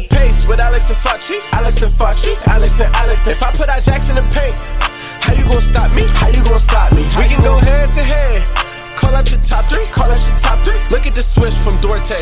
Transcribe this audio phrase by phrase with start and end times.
[0.00, 1.36] The pace with Alex and Facci.
[1.52, 2.32] Alex and Facci.
[2.48, 3.26] Alex and Alex.
[3.26, 4.56] If I put our jacks in the paint,
[5.20, 6.08] how you gonna stop me?
[6.16, 7.04] How you gonna stop me?
[7.20, 8.40] we can go head to head.
[8.96, 9.84] Call out your top three.
[9.92, 10.80] Call out your top three.
[10.88, 12.16] Look at the switch from Duarte.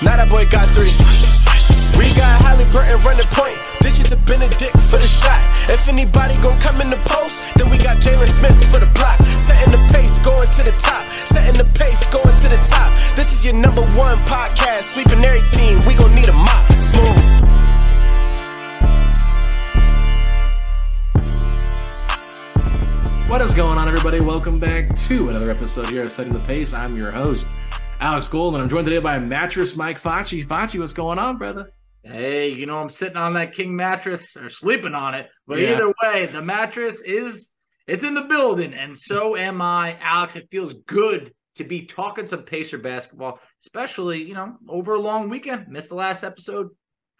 [0.00, 0.88] Now that boy got three.
[2.00, 3.60] We got Haliburton running point.
[3.84, 5.44] This is the Bennedict for the shot.
[5.68, 9.20] If anybody gon' come in the post, then we got Jalen Smith for the block.
[9.36, 10.48] Setting the pace, going
[24.38, 26.72] Welcome back to another episode here of Setting the Pace.
[26.72, 27.48] I'm your host,
[28.00, 30.46] Alex Gold, and I'm joined today by Mattress Mike Facci.
[30.46, 31.72] Facci, what's going on, brother?
[32.04, 35.72] Hey, you know I'm sitting on that king mattress or sleeping on it, but Yeah.
[35.72, 37.50] either way, the mattress is
[37.88, 40.36] it's in the building, and so am I, Alex.
[40.36, 45.30] It feels good to be talking some Pacer basketball, especially you know over a long
[45.30, 45.66] weekend.
[45.66, 46.68] Missed the last episode.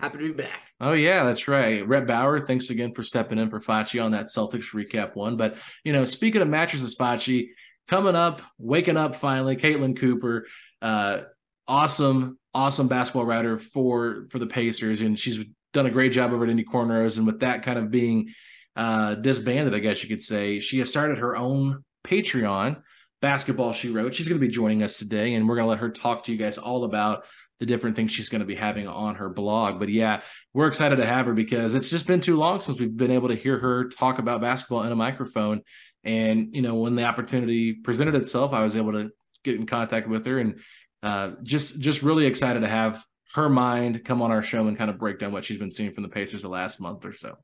[0.01, 0.63] Happy to be back.
[0.81, 1.87] Oh, yeah, that's right.
[1.87, 5.37] Rhett Bauer, thanks again for stepping in for Facci on that Celtics recap one.
[5.37, 7.49] But, you know, speaking of mattresses, Facci,
[7.91, 10.47] coming up, waking up finally, Caitlin Cooper,
[10.81, 11.23] uh,
[11.67, 16.45] awesome, awesome basketball writer for for the Pacers, and she's done a great job over
[16.45, 17.19] at Indy Cornrows.
[17.19, 18.33] And with that kind of being
[18.77, 22.81] uh, disbanded, I guess you could say, she has started her own Patreon
[23.21, 24.15] basketball she wrote.
[24.15, 26.33] She's going to be joining us today, and we're going to let her talk to
[26.33, 27.25] you guys all about
[27.61, 29.81] the different things she's going to be having on her blog.
[29.81, 30.23] But yeah,
[30.55, 33.29] we're excited to have her because it's just been too long since we've been able
[33.29, 35.63] to hear her talk about basketball in a microphone.
[36.05, 39.11] And you know, when the opportunity presented itself, I was able to
[39.45, 40.61] get in contact with her, and
[41.03, 43.05] uh, just just really excited to have
[43.35, 45.93] her mind come on our show and kind of break down what she's been seeing
[45.93, 47.37] from the Pacers the last month or so.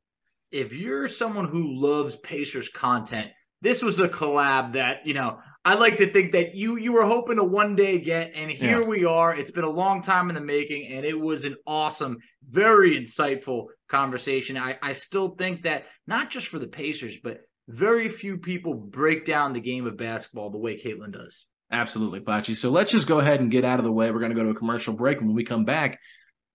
[0.51, 3.31] if you're someone who loves Pacers content,
[3.61, 7.07] this was a collab that, you know, I like to think that you you were
[7.07, 8.87] hoping to one day get, and here Yeah.
[8.87, 9.35] we are.
[9.35, 13.67] It's been a long time in the making, and it was an awesome, very insightful
[13.89, 14.59] conversation.
[14.59, 19.25] I, I still think that not just for the Pacers, but very few people break
[19.25, 21.47] down the game of basketball the way Caitlin does.
[21.73, 22.55] Absolutely, Facci.
[22.55, 24.11] So let's just go ahead and get out of the way.
[24.11, 25.99] We're going to go to a commercial break, and when we come back,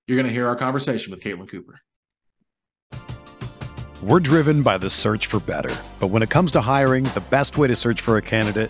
[0.06, 1.82] you're going to hear our conversation with Caitlin Cooper.
[4.04, 5.76] We're driven by the search for better.
[6.00, 8.70] But when it comes to hiring, the best way to search for a candidate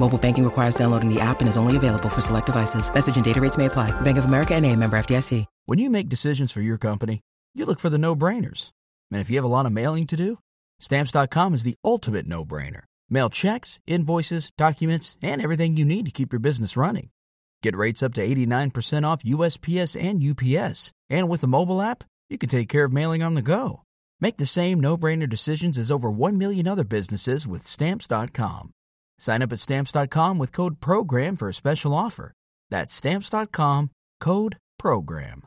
[0.00, 2.92] Mobile banking requires downloading the app and is only available for select devices.
[2.92, 3.92] Message and data rates may apply.
[4.00, 5.46] Bank of America and a member FDIC.
[5.66, 7.20] When you make decisions for your company,
[7.54, 8.70] you look for the no-brainers.
[9.10, 10.38] And if you have a lot of mailing to do,
[10.80, 12.82] stamps.com is the ultimate no-brainer.
[13.08, 17.10] Mail checks, invoices, documents, and everything you need to keep your business running.
[17.62, 20.92] Get rates up to 89% off USPS and UPS.
[21.08, 23.82] And with the mobile app, you can take care of mailing on the go.
[24.20, 28.72] Make the same no-brainer decisions as over 1 million other businesses with stamps.com.
[29.24, 32.34] Sign up at stamps.com with code program for a special offer.
[32.68, 33.90] That's stamps.com,
[34.20, 35.44] code program.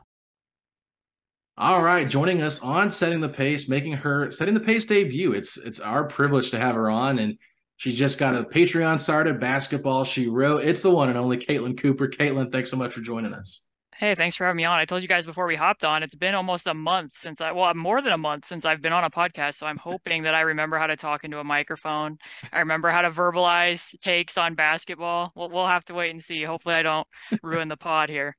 [1.56, 5.32] All right, joining us on setting the pace, making her setting the pace debut.
[5.32, 7.38] It's it's our privilege to have her on, and
[7.76, 9.38] she just got a Patreon started.
[9.38, 10.64] Basketball, she wrote.
[10.64, 12.08] It's the one and only Caitlin Cooper.
[12.08, 13.62] Caitlin, thanks so much for joining us.
[13.98, 14.78] Hey, thanks for having me on.
[14.78, 17.50] I told you guys before we hopped on, it's been almost a month since I,
[17.50, 19.54] well, more than a month since I've been on a podcast.
[19.54, 22.18] So I'm hoping that I remember how to talk into a microphone.
[22.52, 25.32] I remember how to verbalize takes on basketball.
[25.34, 26.44] We'll, we'll have to wait and see.
[26.44, 27.08] Hopefully, I don't
[27.42, 28.36] ruin the pod here.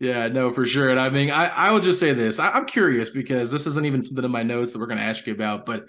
[0.00, 0.90] Yeah, no, for sure.
[0.90, 2.40] And I mean, I, I will just say this.
[2.40, 5.04] I, I'm curious because this isn't even something in my notes that we're going to
[5.04, 5.84] ask you about, but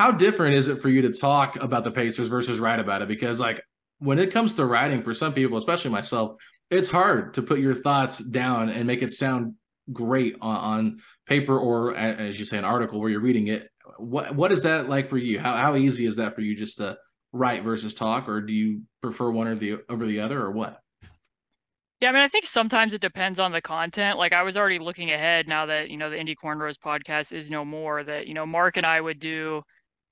[0.00, 3.08] how different is it for you to talk about the Pacers versus write about it?
[3.08, 3.62] Because, like,
[4.00, 6.36] when it comes to writing, for some people, especially myself,
[6.70, 9.54] it's hard to put your thoughts down and make it sound
[9.92, 13.70] great on, on paper or, as you say, an article where you're reading it.
[13.98, 15.38] What What is that like for you?
[15.38, 16.98] How, how easy is that for you just to
[17.32, 20.80] write versus talk, or do you prefer one or the over the other, or what?
[22.00, 24.18] Yeah, I mean, I think sometimes it depends on the content.
[24.18, 27.48] Like I was already looking ahead now that, you know, the Indy Cornrows podcast is
[27.48, 29.62] no more that, you know, Mark and I would do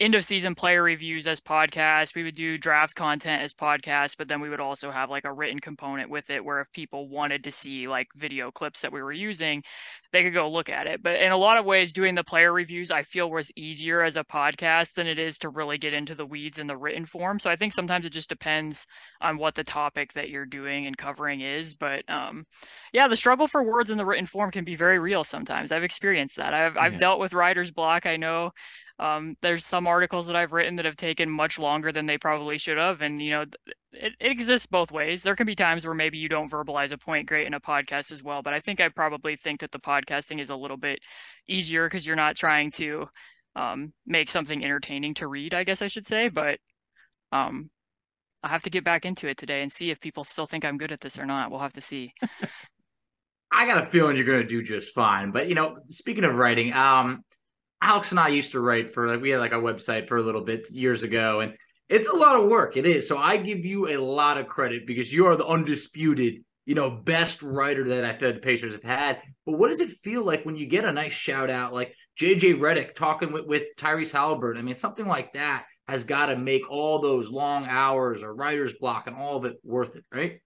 [0.00, 2.14] end of season player reviews as podcasts.
[2.14, 5.32] We would do draft content as podcasts, but then we would also have like a
[5.32, 9.02] written component with it where if people wanted to see like video clips that we
[9.02, 9.62] were using,
[10.12, 11.02] they could go look at it.
[11.02, 14.16] But in a lot of ways, doing the player reviews, I feel was easier as
[14.16, 17.38] a podcast than it is to really get into the weeds in the written form.
[17.38, 18.86] So I think sometimes it just depends
[19.20, 21.74] on what the topic that you're doing and covering is.
[21.74, 22.46] But um,
[22.92, 25.70] yeah, the struggle for words in the written form can be very real sometimes.
[25.70, 26.52] I've experienced that.
[26.52, 28.06] I've, I've dealt with writer's block.
[28.06, 28.50] I know
[28.98, 32.58] um, there's some articles that I've written that have taken much longer than they probably
[32.58, 33.00] should have.
[33.00, 33.44] And, you know,
[33.92, 35.22] it, it exists both ways.
[35.22, 38.12] There can be times where maybe you don't verbalize a point great in a podcast
[38.12, 38.40] as well.
[38.42, 41.00] But I think I probably think that the podcasting is a little bit
[41.48, 43.06] easier because you're not trying to
[43.56, 46.28] um, make something entertaining to read, I guess I should say.
[46.28, 46.58] But
[47.32, 47.70] um,
[48.44, 50.78] I'll have to get back into it today and see if people still think I'm
[50.78, 51.50] good at this or not.
[51.50, 52.12] We'll have to see.
[53.50, 55.32] I got a feeling you're going to do just fine.
[55.32, 57.22] But, you know, speaking of writing, um,
[57.84, 60.22] Alex and I used to write for like we had like a website for a
[60.22, 61.52] little bit years ago, and
[61.90, 62.78] it's a lot of work.
[62.78, 63.06] It is.
[63.06, 66.88] So I give you a lot of credit because you are the undisputed, you know,
[66.88, 69.20] best writer that I feel the Pacers have had.
[69.44, 72.58] But what does it feel like when you get a nice shout out like JJ
[72.58, 74.58] Redick talking with, with Tyrese Haliburton?
[74.58, 78.72] I mean, something like that has got to make all those long hours or writer's
[78.72, 80.40] block and all of it worth it, right?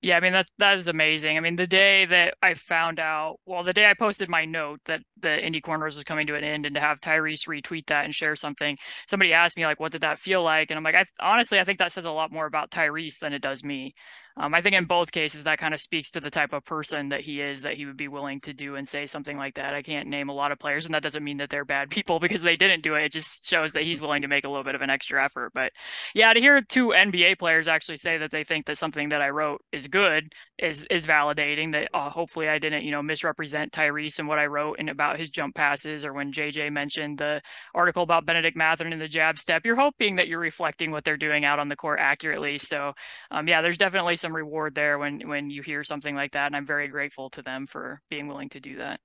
[0.00, 1.36] Yeah, I mean that that is amazing.
[1.36, 4.78] I mean, the day that I found out, well, the day I posted my note
[4.84, 8.04] that the Indy Cornrows was coming to an end, and to have Tyrese retweet that
[8.04, 8.78] and share something,
[9.08, 11.64] somebody asked me like, "What did that feel like?" And I'm like, I honestly, I
[11.64, 13.92] think that says a lot more about Tyrese than it does me.
[14.38, 17.08] Um, I think in both cases that kind of speaks to the type of person
[17.08, 19.74] that he is, that he would be willing to do and say something like that.
[19.74, 22.20] I can't name a lot of players, and that doesn't mean that they're bad people
[22.20, 23.04] because they didn't do it.
[23.04, 25.52] It just shows that he's willing to make a little bit of an extra effort.
[25.54, 25.72] But
[26.14, 29.30] yeah, to hear two NBA players actually say that they think that something that I
[29.30, 31.72] wrote is good is is validating.
[31.72, 35.18] That uh, hopefully I didn't, you know, misrepresent Tyrese and what I wrote and about
[35.18, 37.42] his jump passes, or when JJ mentioned the
[37.74, 39.62] article about Bennedict Mathurin and the jab step.
[39.64, 42.58] You're hoping that you're reflecting what they're doing out on the court accurately.
[42.58, 42.92] So
[43.30, 46.46] um, yeah, there's definitely some some reward there when when you hear something like that
[46.46, 49.00] and i'm very grateful to them for being willing to do that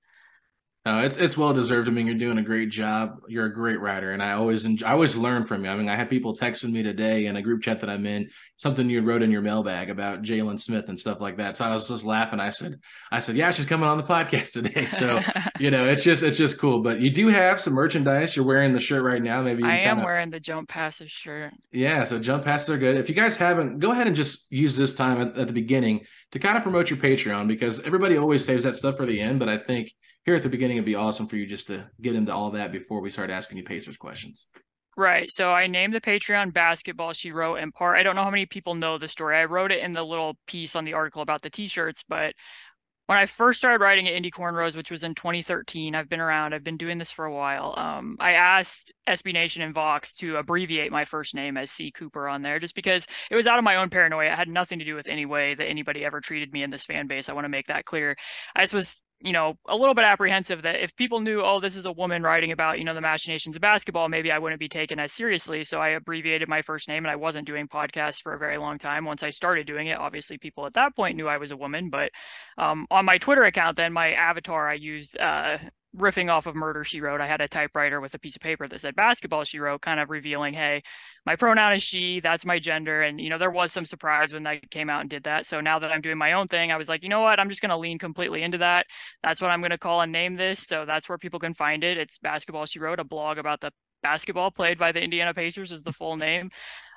[0.86, 1.88] No, it's it's well deserved.
[1.88, 3.22] I mean, you're doing a great job.
[3.30, 5.72] You're a great writer, and I always enjoy, I always learn from you.
[5.72, 8.30] I mean, I had people texting me today in a group chat that I'm in,
[8.58, 11.56] something you wrote in your mailbag about Jalen Smith and stuff like that.
[11.56, 12.42] So I was just laughing.
[12.42, 12.82] I said,
[13.13, 14.86] I said, yeah, she's coming on the podcast today.
[14.88, 15.22] So
[15.60, 16.82] you know, it's just it's just cool.
[16.82, 18.36] But you do have some merchandise.
[18.36, 19.42] You're wearing the shirt right now.
[19.42, 21.54] Maybe you I am kinda, wearing the jump passes shirt.
[21.72, 22.98] Yeah, so jump passes are good.
[22.98, 26.02] If you guys haven't, go ahead and just use this time at, at the beginning
[26.34, 29.38] to kind of promote your Patreon because everybody always saves that stuff for the end.
[29.38, 29.94] But I think
[30.25, 32.72] here at the beginning, it'd be awesome for you just to get into all that
[32.72, 34.48] before we start asking you Pacers questions.
[34.98, 35.30] Right.
[35.30, 37.98] So I named the Patreon basketball she wrote in part.
[37.98, 39.38] I don't know how many people know the story.
[39.38, 42.34] I wrote it in the little piece on the article about the t-shirts, but
[43.07, 46.53] when I first started writing at Indy Cornrows, which was in 2013, I've been around,
[46.53, 47.74] I've been doing this for a while.
[47.75, 52.29] Um, I asked SB Nation and Vox to abbreviate my first name as C Cooper
[52.29, 54.31] on there just because it was out of my own paranoia.
[54.31, 56.86] It had nothing to do with any way that anybody ever treated me in this
[56.86, 57.27] fan base.
[57.27, 58.15] I want to make that clear.
[58.55, 61.77] I just was you know, a little bit apprehensive that if people knew, oh, this
[61.77, 64.68] is a woman writing about, you know, the machinations of basketball, maybe I wouldn't be
[64.68, 65.63] taken as seriously.
[65.63, 68.77] So I abbreviated my first name and I wasn't doing podcasts for a very long
[68.77, 69.06] time.
[69.06, 71.89] Once I started doing it, obviously people at that point knew I was a woman.
[71.89, 72.12] But
[72.58, 75.58] um, on my Twitter account, then my avatar, I used uh,
[75.97, 78.67] riffing off of Murder She Wrote, I had a typewriter with a piece of paper
[78.67, 80.81] that said basketball she wrote, kind of revealing, hey,
[81.25, 83.01] my pronoun is she, that's my gender.
[83.01, 85.45] And, you know, there was some surprise when I came out and did that.
[85.45, 87.39] So now that I'm doing my own thing, I was like, you know what?
[87.39, 88.88] I'm just going to lean completely into that.
[89.21, 90.59] That's what I'm going to call and name this.
[90.59, 91.97] So that's where people can find it.
[91.97, 93.71] It's Basketball She Wrote, a blog about the
[94.01, 96.50] basketball played by the Indiana Pacers is the full name.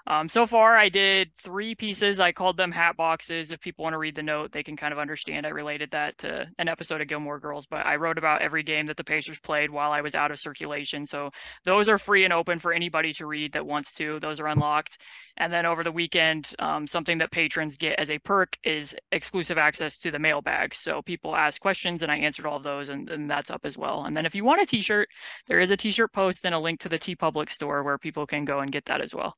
[0.08, 2.20] Um, so far, I did three pieces.
[2.20, 3.50] I called them hat boxes.
[3.50, 5.46] If people want to read the note, they can kind of understand.
[5.46, 8.86] I related that to an episode of Gilmore Girls, but I wrote about every game
[8.86, 11.06] that the Pacers played while I was out of circulation.
[11.06, 11.30] So
[11.64, 14.20] those are free and open for anybody to read that wants to.
[14.20, 14.98] Those are unlocked.
[15.38, 19.58] And then over the weekend, um, something that patrons get as a perk is exclusive
[19.58, 20.72] access to the mailbag.
[20.75, 23.76] So people ask questions and I answered all of those, and, and that's up as
[23.76, 24.04] well.
[24.04, 25.08] And then if you want a t shirt,
[25.48, 28.25] there is a t shirt post and a link to the TeePublic store where people
[28.25, 29.36] can go and get that as well.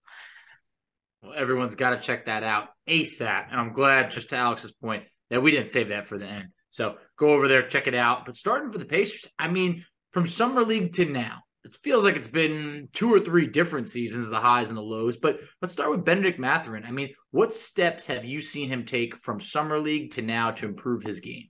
[1.23, 3.47] Well, everyone's got to check that out ASAP.
[3.51, 6.49] And I'm glad, just to Alex's point, that we didn't save that for the end.
[6.71, 8.27] So go over there, check it out.
[8.27, 12.17] But starting for the Pacers, I mean, from Summer League to now, it feels like
[12.17, 15.17] it's been two or three different seasons, the highs and the lows.
[15.17, 16.85] But let's start with Bennedict Mathurin.
[16.85, 20.67] I mean, what steps have you seen him take from Summer League to now to
[20.67, 21.49] improve his game?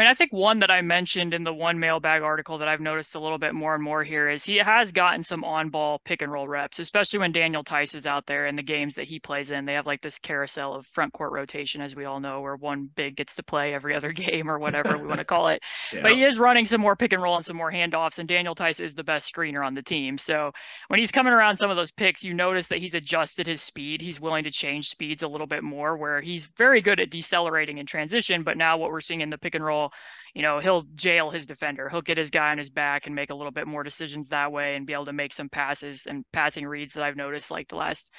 [0.00, 2.80] I mean, I think one that I mentioned in the one mailbag article that I've
[2.80, 6.00] noticed a little bit more and more here is he has gotten some on ball
[6.02, 9.08] pick and roll reps, especially when Daniel Theis is out there in the games that
[9.08, 9.66] he plays in.
[9.66, 12.88] They have like this carousel of front court rotation, as we all know, where one
[12.96, 15.62] big gets to play every other game or whatever we want to call it.
[15.92, 16.02] Yeah.
[16.02, 18.54] But he is running some more pick and roll and some more handoffs, and Daniel
[18.54, 20.18] Theis is the best screener on the team.
[20.18, 20.52] So
[20.86, 24.02] when he's coming around some of those picks, you notice that he's adjusted his speed.
[24.02, 27.78] He's willing to change speeds a little bit more, where he's very good at decelerating
[27.78, 28.44] in transition.
[28.44, 29.89] But now what we're seeing in the pick and roll,
[30.34, 31.88] you know, he'll jail his defender.
[31.88, 34.52] He'll get his guy on his back and make a little bit more decisions that
[34.52, 37.68] way and be able to make some passes and passing reads that I've noticed like
[37.68, 38.10] the last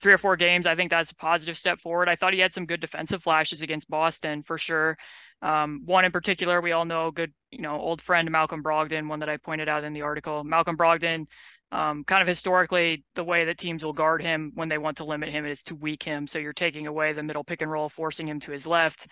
[0.00, 0.66] three or four games.
[0.66, 2.08] I think that's a positive step forward.
[2.08, 4.96] I thought he had some good defensive flashes against Boston for sure.
[5.42, 9.20] Um, one in particular, we all know good, you know, old friend Malcolm Brogdon, one
[9.20, 10.44] that I pointed out in the article.
[10.44, 11.26] Malcolm Brogdon,
[11.72, 15.04] um, kind of historically, the way that teams will guard him when they want to
[15.04, 16.26] limit him is to weak him.
[16.26, 19.08] So you're taking away the middle pick and roll, forcing him to his left.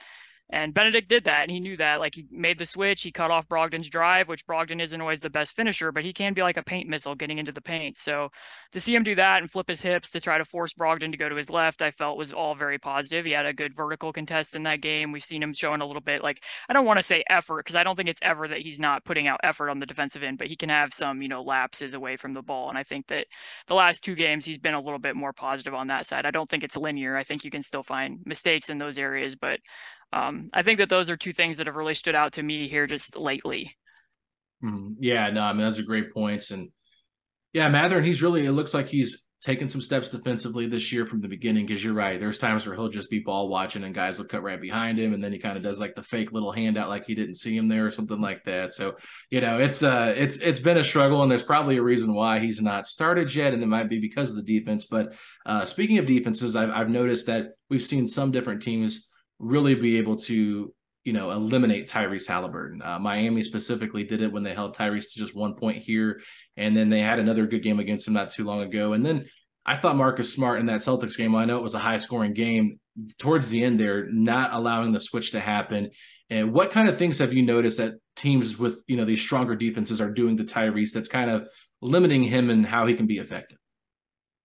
[0.50, 2.00] And Bennedict did that, and he knew that.
[2.00, 5.30] Like he made the switch, he cut off Brogdon's drive, which Brogdon isn't always the
[5.30, 7.96] best finisher, but he can be like a paint missile getting into the paint.
[7.96, 8.28] So
[8.72, 11.16] to see him do that and flip his hips to try to force Brogdon to
[11.16, 13.24] go to his left, I felt was all very positive.
[13.24, 15.12] He had a good vertical contest in that game.
[15.12, 17.76] We've seen him showing a little bit like I don't want to say effort because
[17.76, 20.36] I don't think it's ever that he's not putting out effort on the defensive end,
[20.36, 22.68] but he can have some you know lapses away from the ball.
[22.68, 23.26] And I think that
[23.66, 26.26] the last two games he's been a little bit more positive on that side.
[26.26, 27.16] I don't think it's linear.
[27.16, 29.60] I think you can still find mistakes in those areas, but
[30.14, 32.68] um, I think that those are two things that have really stood out to me
[32.68, 33.76] here just lately.
[34.62, 36.70] Mm, yeah, no, I mean those are great points, and
[37.52, 38.46] yeah, Mathurin, he's really.
[38.46, 41.66] It looks like he's taken some steps defensively this year from the beginning.
[41.66, 44.44] Because you're right, there's times where he'll just be ball watching, and guys will cut
[44.44, 47.06] right behind him, and then he kind of does like the fake little handout, like
[47.06, 48.72] he didn't see him there or something like that.
[48.72, 48.94] So
[49.30, 52.38] you know, it's uh, it's it's been a struggle, and there's probably a reason why
[52.38, 54.86] he's not started yet, and it might be because of the defense.
[54.86, 59.74] But uh, speaking of defenses, I've I've noticed that we've seen some different teams really
[59.74, 60.72] be able to
[61.04, 62.84] you know eliminate Tyrese Haliburton.
[62.84, 66.20] Uh, Miami specifically did it when they held Tyrese to just one point here,
[66.56, 68.94] and then they had another good game against him not too long ago.
[68.94, 69.26] And then
[69.66, 71.34] I thought Marcus Smart in that Celtics game.
[71.34, 72.78] I know it was a high scoring game
[73.18, 75.90] towards the end there, not allowing the switch to happen.
[76.30, 79.54] And what kind of things have you noticed that teams with you know these stronger
[79.54, 81.48] defenses are doing to Tyrese that's kind of
[81.82, 83.58] limiting him and how he can be effective?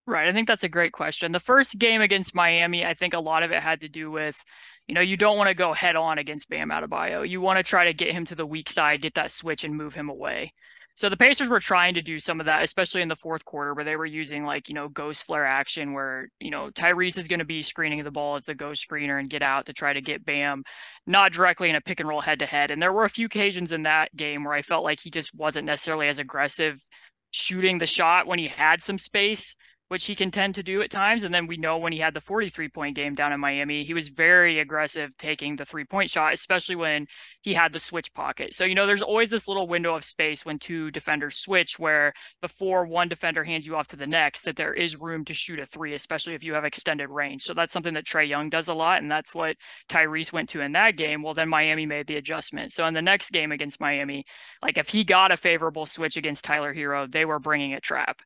[0.05, 0.27] Right.
[0.27, 1.31] I think that's a great question.
[1.33, 4.43] The first game against Miami, I think a lot of it had to do with
[4.89, 7.29] you know, you don't want to go head on against Bam Adebayo.
[7.29, 9.77] You want to try to get him to the weak side, get that switch, and
[9.77, 10.51] move him away.
[10.95, 13.75] So the Pacers were trying to do some of that, especially in the fourth quarter,
[13.75, 17.27] where they were using like, you know, ghost flare action, where, you know, Tyrese is
[17.27, 19.93] going to be screening the ball as the ghost screener and get out to try
[19.93, 20.63] to get Bam,
[21.05, 22.71] not directly in a pick and roll head to head.
[22.71, 25.35] And there were a few occasions in that game where I felt like he just
[25.35, 26.83] wasn't necessarily as aggressive
[27.29, 29.55] shooting the shot when he had some space
[29.89, 31.23] which he can tend to do at times.
[31.23, 33.93] And then we know when he had the 43 point game down in Miami, he
[33.93, 37.07] was very aggressive taking the three point shot, especially when
[37.41, 38.53] he had the switch pocket.
[38.53, 42.13] So, you know, there's always this little window of space when two defenders switch where
[42.41, 45.59] before one defender hands you off to the next, that there is room to shoot
[45.59, 47.41] a three, especially if you have extended range.
[47.41, 49.01] So that's something that Trae Young does a lot.
[49.01, 49.57] And that's what
[49.89, 51.23] Tyrese went to in that game.
[51.23, 52.71] Well, then Miami made the adjustment.
[52.71, 54.25] So in the next game against Miami,
[54.61, 58.21] like if he got a favorable switch against Tyler Herro, they were bringing a trap.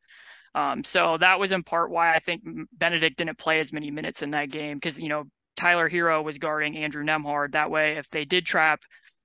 [0.56, 2.44] Um, so that was in part why I think
[2.74, 5.24] Bennedict didn't play as many minutes in that game because you know
[5.56, 7.54] Tyler Herro was guarding Andrew Nembhard.
[7.54, 8.82] That way, if they did trap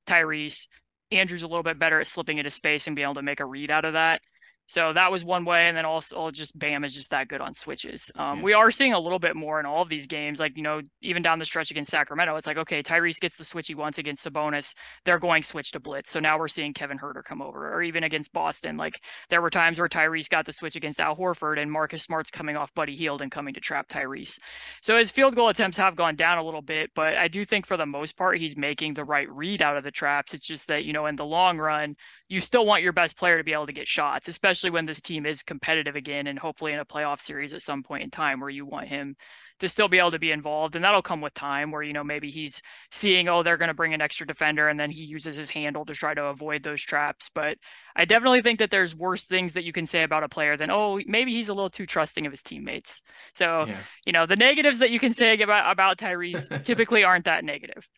[0.07, 0.69] Tyrese,
[1.11, 3.47] Andrew's a little bit better at slipping into space and being able to make a
[3.47, 4.21] read out of that.
[4.69, 7.55] So that was one way, and then also just Bam is just that good on
[7.55, 8.11] switches.
[8.17, 8.45] Um, yeah.
[8.45, 10.83] We are seeing a little bit more in all of these games, like you know,
[11.01, 13.97] even down the stretch against Sacramento, it's like okay, Tyrese gets the switch he wants
[13.97, 14.75] against Sabonis,
[15.07, 16.11] they're going switch to blitz.
[16.11, 19.51] So now we're seeing Kevin Huerter come over, or even against Boston, like there were
[19.51, 22.95] times where Tyrese got the switch against Al Horford, and Marcus Smart's coming off Buddy
[22.95, 24.39] Hield and coming to trap Tyrese.
[24.83, 27.65] So his field goal attempts have gone down a little bit, but I do think
[27.65, 30.35] for the most part he's making the right read out of the traps.
[30.35, 31.97] It's just that you know in the long run,
[32.29, 35.01] you still want your best player to be able to get shots, especially when this
[35.01, 38.41] team is competitive again and hopefully in a playoff series at some point in time
[38.41, 39.17] where you want him
[39.61, 40.77] to still be able to be involved.
[40.77, 43.75] And that'll come with time where, you know, maybe he's seeing, oh, they're going to
[43.75, 46.83] bring an extra defender and then he uses his handle to try to avoid those
[46.83, 47.31] traps.
[47.35, 47.57] But
[47.97, 50.71] I definitely think that there's worse things that you can say about a player than,
[50.71, 53.01] oh, maybe he's a little too trusting of his teammates.
[53.33, 53.79] So, yeah.
[54.05, 57.89] you know, the negatives that you can say about, about Tyrese typically aren't that negative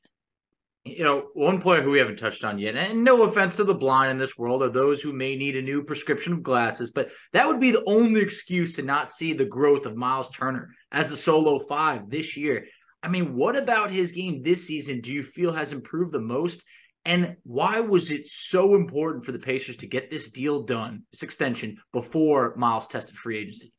[0.85, 3.75] you know, one player who we haven't touched on yet, and no offense to the
[3.75, 7.11] blind in this world or those who may need a new prescription of glasses, but
[7.33, 11.11] that would be the only excuse to not see the growth of Miles Turner as
[11.11, 12.67] a solo five this year.
[13.03, 16.63] I mean, what about his game this season do you feel has improved the most?
[17.05, 21.23] And why was it so important for the Pacers to get this deal done, this
[21.23, 23.73] extension, before Miles tested free agency?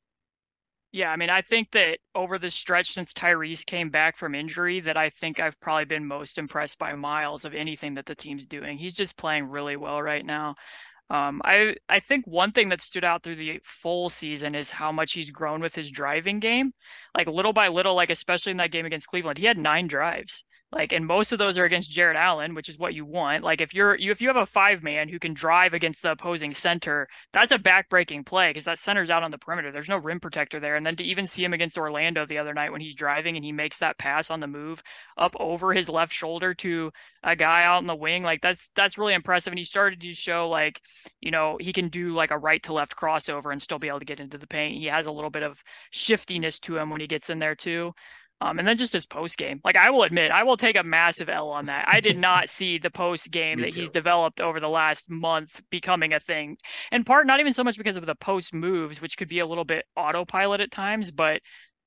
[0.93, 4.81] Yeah, I mean, I think that over the stretch since Tyrese came back from injury,
[4.81, 8.45] that I think I've probably been most impressed by Miles of anything that the team's
[8.45, 8.77] doing.
[8.77, 10.55] He's just playing really well right now.
[11.09, 14.91] Um, I I think one thing that stood out through the full season is how
[14.93, 16.73] much he's grown with his driving game.
[17.15, 20.45] Like little by little, like especially in that game against Cleveland, he had nine drives.
[20.73, 23.43] Like, and most of those are against Jarrett Allen, which is what you want.
[23.43, 26.11] Like, if you're you if you have a five man who can drive against the
[26.11, 29.73] opposing center, that's a backbreaking play because that center's out on the perimeter.
[29.73, 30.77] There's no rim protector there.
[30.77, 33.43] And then to even see him against Orlando the other night when he's driving and
[33.43, 34.81] he makes that pass on the move
[35.17, 38.97] up over his left shoulder to a guy out in the wing, like that's that's
[38.97, 39.51] really impressive.
[39.51, 40.79] And he started to show like,
[41.19, 43.99] you know, he can do like a right to left crossover and still be able
[43.99, 44.77] to get into the paint.
[44.77, 47.93] He has a little bit of shiftiness to him when he gets in there too.
[48.41, 49.61] Um, and then just his post game.
[49.63, 51.87] Like I will admit, I will take a massive L on that.
[51.87, 53.81] I did not see the post game that too.
[53.81, 56.57] he's developed over the last month becoming a thing.
[56.91, 59.45] In part, not even so much because of the post moves, which could be a
[59.45, 61.41] little bit autopilot at times, but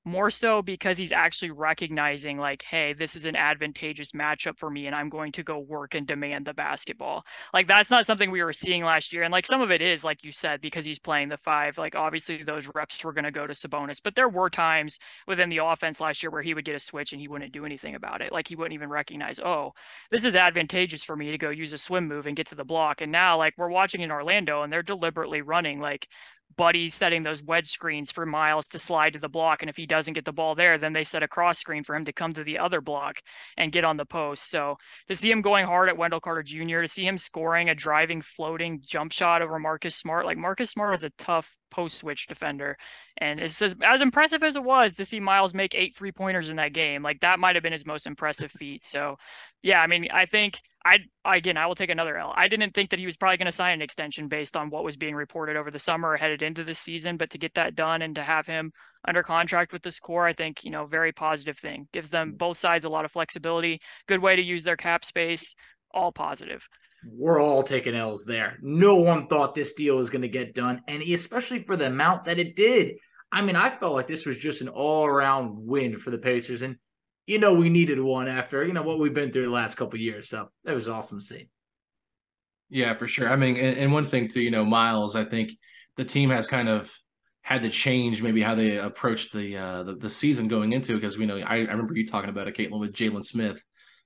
[0.05, 4.87] more so because he's actually recognizing like hey this is an advantageous matchup for me
[4.87, 7.25] and i'm going to go work and demand the basketball.
[7.53, 10.03] Like that's not something we were seeing last year and like some of it is
[10.03, 13.31] like you said because he's playing the five like obviously those reps were going to
[13.31, 16.65] go to sabonis but there were times within the offense last year where he would
[16.65, 18.31] get a switch and he wouldn't do anything about it.
[18.31, 19.73] Like he wouldn't even recognize oh
[20.09, 22.63] this is advantageous for me to go use a swim move and get to the
[22.63, 26.07] block and now like we're watching in orlando and they're deliberately running like
[26.57, 29.61] Buddy setting those wedge screens for Miles to slide to the block.
[29.61, 31.95] And if he doesn't get the ball there, then they set a cross screen for
[31.95, 33.19] him to come to the other block
[33.57, 34.49] and get on the post.
[34.49, 37.75] So to see him going hard at Wendell Carter Jr., to see him scoring a
[37.75, 42.27] driving, floating jump shot over Marcus Smart, like Marcus Smart is a tough post switch
[42.27, 42.77] defender.
[43.17, 46.55] And it's as impressive as it was to see Miles make eight three pointers in
[46.57, 47.03] that game.
[47.03, 48.83] Like that might have been his most impressive feat.
[48.83, 49.17] So,
[49.61, 52.31] yeah, I mean, I think I again, I will take another L.
[52.37, 54.83] I didn't think that he was probably going to sign an extension based on what
[54.83, 57.17] was being reported over the summer or headed into this season.
[57.17, 58.71] But to get that done and to have him
[59.07, 61.87] under contract with this core, I think you know, very positive thing.
[61.91, 62.37] Gives them mm.
[62.37, 63.81] both sides a lot of flexibility.
[64.07, 65.55] Good way to use their cap space.
[65.91, 66.67] All positive
[67.07, 68.57] we're all taking L's there.
[68.61, 72.25] No one thought this deal was going to get done, and especially for the amount
[72.25, 72.95] that it did.
[73.31, 76.77] I mean, I felt like this was just an all-around win for the Pacers, and
[77.27, 79.99] you know we needed one after you know what we've been through the last couple
[79.99, 80.29] years.
[80.29, 81.49] So that was awesome to see.
[82.69, 83.29] Yeah, for sure.
[83.29, 85.51] I mean, and, and one thing too, you know, Miles, I think
[85.97, 86.93] the team has kind of
[87.41, 91.17] had to change maybe how they approached the uh, the, the season going into because
[91.17, 93.63] we know I, I remember you talking about it, Caitlin, with Jalen Smith,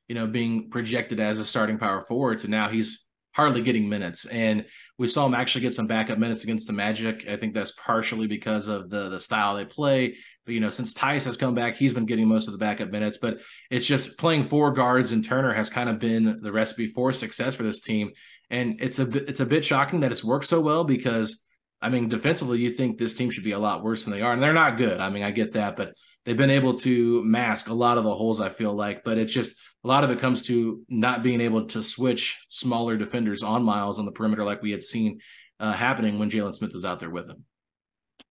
[0.08, 4.26] you know, being projected as a starting power forward, so now he's hardly getting minutes,
[4.26, 4.66] and
[4.98, 7.28] we saw him actually get some backup minutes against the Magic.
[7.30, 10.16] I think that's partially because of the the style they play.
[10.46, 12.90] But you know, since Theis has come back, he's been getting most of the backup
[12.90, 13.18] minutes.
[13.18, 13.38] But
[13.70, 17.56] it's just playing four guards and Turner has kind of been the recipe for success
[17.56, 18.12] for this team.
[18.50, 21.44] And it's a it's a bit shocking that it's worked so well because
[21.82, 24.34] I mean, defensively, you think this team should be a lot worse than they are,
[24.34, 25.00] and they're not good.
[25.00, 25.94] I mean, I get that, but
[26.26, 28.42] they've been able to mask a lot of the holes.
[28.42, 31.66] I feel like, but it's just a lot of it comes to not being able
[31.68, 35.20] to switch smaller defenders on Miles on the perimeter like we had seen
[35.60, 37.46] uh, happening when Jalen Smith was out there with him.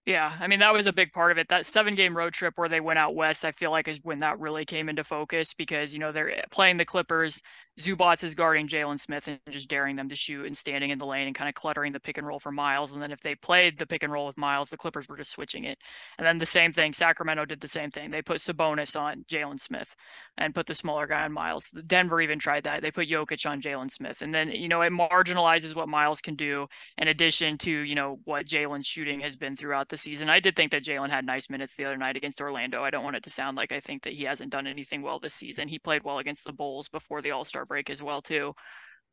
[0.08, 1.48] Yeah, I mean that was a big part of it.
[1.50, 4.20] That seven game road trip where they went out west, I feel like is when
[4.20, 7.42] that really came into focus because you know they're eh, playing the Clippers.
[7.78, 11.04] Zubac is guarding Jalen Smith and just daring them to shoot and standing in the
[11.06, 12.90] lane and kind of cluttering the pick and roll for Miles.
[12.90, 15.30] And then if they played the pick and roll with Miles, the Clippers were just
[15.30, 15.78] switching it.
[16.16, 18.10] And then the same thing, Sacramento did the same thing.
[18.10, 19.94] They put Sabonis on Jalen Smith
[20.36, 21.70] and put the smaller guy on Miles.
[21.86, 22.82] Denver even tried that.
[22.82, 24.22] They put Jokic on Jalen Smith.
[24.22, 26.66] And then, you know, it marginalizes what Miles can do
[26.96, 30.30] in addition to, you know, what Jalen's shooting has been throughout the season.
[30.30, 32.82] I did think that Jalen had nice minutes the other night against Orlando.
[32.82, 35.20] I don't want it to sound like I think that he hasn't done anything well
[35.20, 35.68] this season.
[35.68, 38.54] He played well against the Bulls before the All Star break as well too.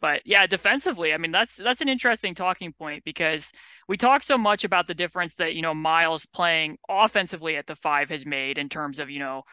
[0.02, 3.52] But yeah, defensively, I mean that's that's an interesting talking point because
[3.88, 7.76] we talk so much about the difference that you know Miles playing offensively at the
[7.76, 9.44] five has made in terms of you know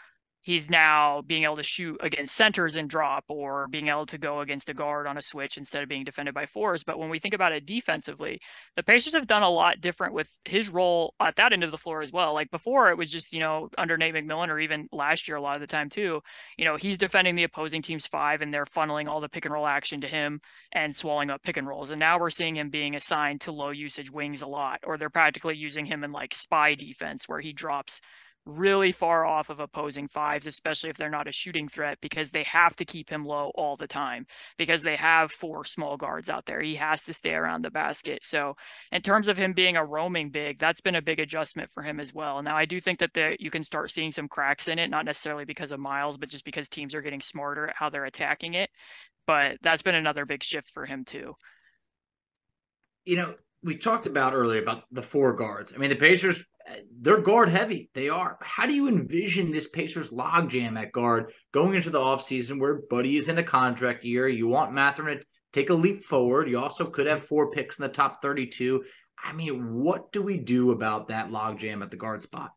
[0.42, 4.40] he's now being able to shoot against centers and drop or being able to go
[4.40, 6.82] against a guard on a switch instead of being defended by fours.
[6.84, 8.40] But when we think about it defensively,
[8.76, 11.78] the Pacers have done a lot different with his role at that end of the
[11.78, 12.34] floor as well.
[12.34, 15.40] Like before, it was just, you know, under Nate McMillan or even last year, a
[15.40, 16.20] lot of the time too,
[16.58, 19.54] you know, he's defending the opposing team's five and they're funneling all the pick and
[19.54, 20.40] roll action to him
[20.72, 21.90] and swallowing up pick and rolls.
[21.90, 25.08] And now we're seeing him being assigned to low usage wings a lot, or they're
[25.08, 28.00] practically using him in like spy defense where he drops
[28.44, 32.42] really far off of opposing fives, especially if they're not a shooting threat, because they
[32.42, 34.26] have to keep him low all the time
[34.58, 36.60] because they have four small guards out there.
[36.60, 38.24] He has to stay around the basket.
[38.24, 38.54] So,
[38.90, 42.00] in terms of him being a roaming big, that's been a big adjustment for him
[42.00, 42.42] as well.
[42.42, 45.44] Now, I do think that you can start seeing some cracks in it, not necessarily
[45.44, 48.70] because of Miles, but just because teams are getting smarter at how they're attacking it.
[49.26, 51.34] But that's been another big shift for him, too.
[53.04, 55.72] You know, we talked about earlier about the four guards.
[55.74, 56.46] I mean, the Pacers,
[57.00, 57.90] they're guard heavy.
[57.94, 58.38] They are.
[58.40, 63.16] How do you envision this Pacers logjam at guard going into the offseason where Buddy
[63.16, 64.28] is in a contract year?
[64.28, 66.48] You want Mathurin to take a leap forward.
[66.48, 68.84] You also could have four picks in the top 32.
[69.22, 72.52] I mean, what do we do about that logjam at the guard spot?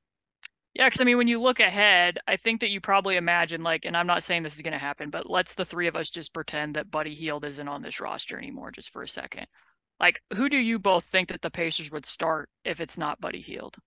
[0.74, 3.86] Yeah, because I mean, when you look ahead, I think that you probably imagine, like,
[3.86, 6.10] and I'm not saying this is going to happen, but let's the three of us
[6.10, 9.48] just pretend that Buddy Hield isn't on this roster anymore just for a second.
[10.02, 13.40] Like, who do you both think that the Pacers would start if it's not Buddy
[13.40, 13.78] Hield?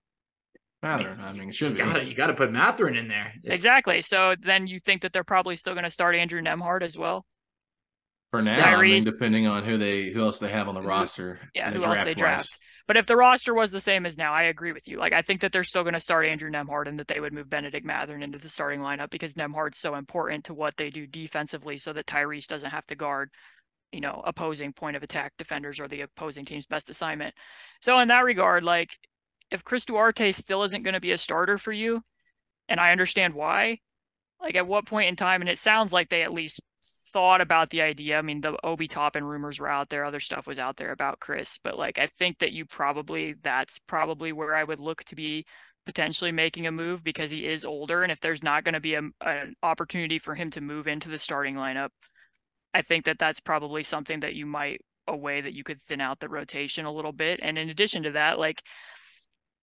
[0.83, 1.21] Mathurin.
[1.21, 1.91] I mean, it should you be.
[1.91, 3.33] Gotta, you got to put Mathurin in there.
[3.43, 3.55] It's...
[3.55, 4.01] Exactly.
[4.01, 7.27] So then you think that they're probably still going to start Andrew Nembhard as well.
[8.31, 10.81] For now, Tyrese, I mean, depending on who they who else they have on the
[10.81, 10.91] mm-hmm.
[10.91, 11.41] roster.
[11.55, 12.51] Yeah, who else they draft.
[12.87, 14.99] But if the roster was the same as now, I agree with you.
[14.99, 17.33] Like I think that they're still going to start Andrew Nembhard and that they would
[17.33, 21.07] move Bennedict Mathurin into the starting lineup because Nembhard's so important to what they do
[21.07, 23.31] defensively, so that Tyrese doesn't have to guard
[23.93, 27.35] you know opposing point of attack defenders or the opposing team's best assignment.
[27.81, 28.91] So in that regard, like
[29.51, 32.03] if Chris Duarte still isn't going to be a starter for you,
[32.69, 33.79] and I understand why,
[34.41, 36.61] like at what point in time, and it sounds like they at least
[37.13, 38.19] thought about the idea.
[38.19, 41.21] I mean, the Obi Toppin rumors were out there, other stuff was out there about
[41.21, 45.17] Chris, but like I think that you probably that's probably where I would look to
[45.17, 45.47] be
[45.87, 48.95] potentially making a move because he is older, and if there's not going to be
[48.95, 51.91] a, an opportunity for him to move into the starting lineup
[52.75, 56.01] I think that that's probably something that you might a way that you could thin
[56.01, 57.41] out the rotation a little bit.
[57.43, 58.63] And in addition to that, like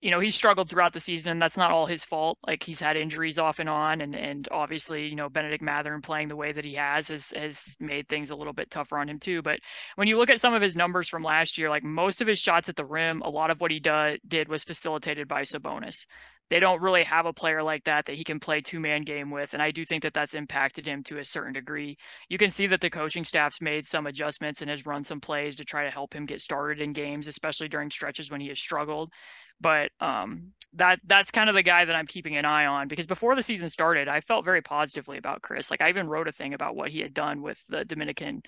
[0.01, 2.37] you know, he's struggled throughout the season, and that's not all his fault.
[2.45, 6.27] Like he's had injuries off and on, and and obviously, you know, Bennedict Mathurin playing
[6.27, 9.19] the way that he has has has made things a little bit tougher on him
[9.19, 9.41] too.
[9.41, 9.59] But
[9.95, 12.39] when you look at some of his numbers from last year, like most of his
[12.39, 16.05] shots at the rim, a lot of what he do, did was facilitated by Sabonis
[16.49, 19.31] they don't really have a player like that that he can play two man game
[19.31, 19.53] with.
[19.53, 21.97] And I do think that that's impacted him to a certain degree.
[22.29, 25.55] You can see that the coaching staff's made some adjustments and has run some plays
[25.55, 28.59] to try to help him get started in games, especially during stretches when he has
[28.59, 29.11] struggled.
[29.59, 33.07] But um, that that's kind of the guy that I'm keeping an eye on because
[33.07, 35.71] before the season started, I felt very positively about Chris.
[35.71, 38.41] Like I even wrote a thing about what he had done with the Dominican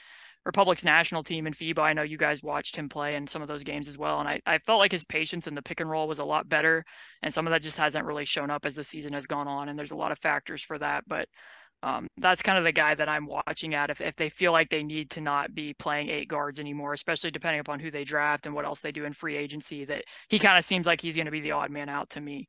[0.45, 1.79] Republic's national team in FIBA.
[1.79, 4.19] I know you guys watched him play in some of those games as well.
[4.19, 6.47] And I, I felt like his patience in the pick and roll was a lot
[6.47, 6.85] better.
[7.21, 9.67] And some of that just hasn't really shown up as the season has gone on.
[9.67, 11.03] And there's a lot of factors for that.
[11.07, 11.27] But
[11.83, 14.69] um, that's kind of the guy that I'm watching at if, if they feel like
[14.69, 18.45] they need to not be playing eight guards anymore, especially depending upon who they draft
[18.45, 21.15] and what else they do in free agency, that he kind of seems like he's
[21.15, 22.47] going to be the odd man out to me.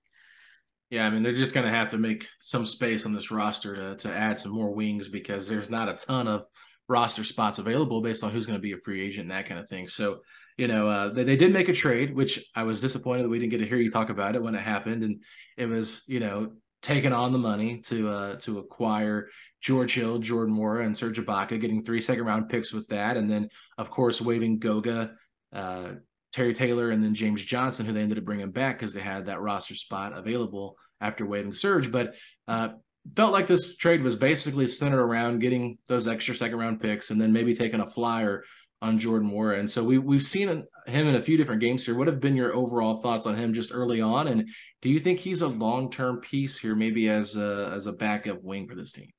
[0.91, 3.77] Yeah, I mean they're just going to have to make some space on this roster
[3.77, 6.47] to to add some more wings because there's not a ton of
[6.89, 9.61] roster spots available based on who's going to be a free agent and that kind
[9.61, 9.87] of thing.
[9.87, 10.21] So,
[10.57, 13.39] you know, uh, they, they did make a trade, which I was disappointed that we
[13.39, 15.23] didn't get to hear you talk about it when it happened, and
[15.57, 19.29] it was you know taking on the money to uh, to acquire
[19.61, 23.31] George Hill, Jordan Nwora, and Serge Ibaka, getting three second round picks with that, and
[23.31, 25.13] then of course waiving Goga,
[25.53, 25.93] uh,
[26.33, 29.27] Terry Taylor, and then James Johnson, who they ended up bringing back because they had
[29.27, 31.93] that roster spot available after waiving Serge.
[31.93, 32.15] But
[32.49, 32.71] uh,
[33.17, 37.21] felt like this trade was basically centered around getting those extra second round picks and
[37.21, 38.45] then maybe taking a flyer
[38.81, 39.59] on Jordan Nwora.
[39.59, 40.49] And so we we've seen
[40.87, 41.97] him in a few different games here.
[41.97, 44.29] What have been your overall thoughts on him just early on?
[44.29, 44.49] And
[44.83, 48.43] do you think he's a long term piece here, maybe as a as a backup
[48.43, 49.11] wing for this team?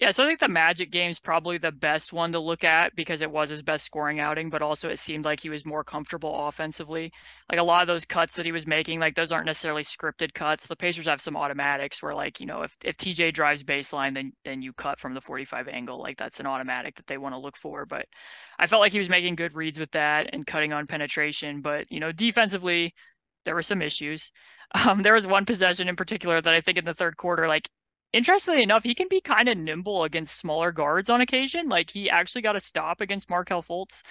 [0.00, 2.96] Yeah, so I think the Magic game is probably the best one to look at
[2.96, 5.84] because it was his best scoring outing, but also it seemed like he was more
[5.84, 7.12] comfortable offensively.
[7.50, 10.32] Like a lot of those cuts that he was making, like those aren't necessarily scripted
[10.32, 10.66] cuts.
[10.66, 14.32] The Pacers have some automatics where like, you know, if, if TJ drives baseline, then
[14.42, 16.00] then you cut from the 45 angle.
[16.00, 17.84] Like that's an automatic that they want to look for.
[17.84, 18.06] But
[18.58, 21.60] I felt like he was making good reads with that and cutting on penetration.
[21.60, 22.94] But, you know, defensively,
[23.44, 24.32] there were some issues.
[24.72, 27.68] Um, there was one possession in particular that I think in the third quarter, like
[28.12, 31.68] interestingly enough, he can be kind of nimble against smaller guards on occasion.
[31.68, 34.02] Like he actually got a stop against Markelle Fultz.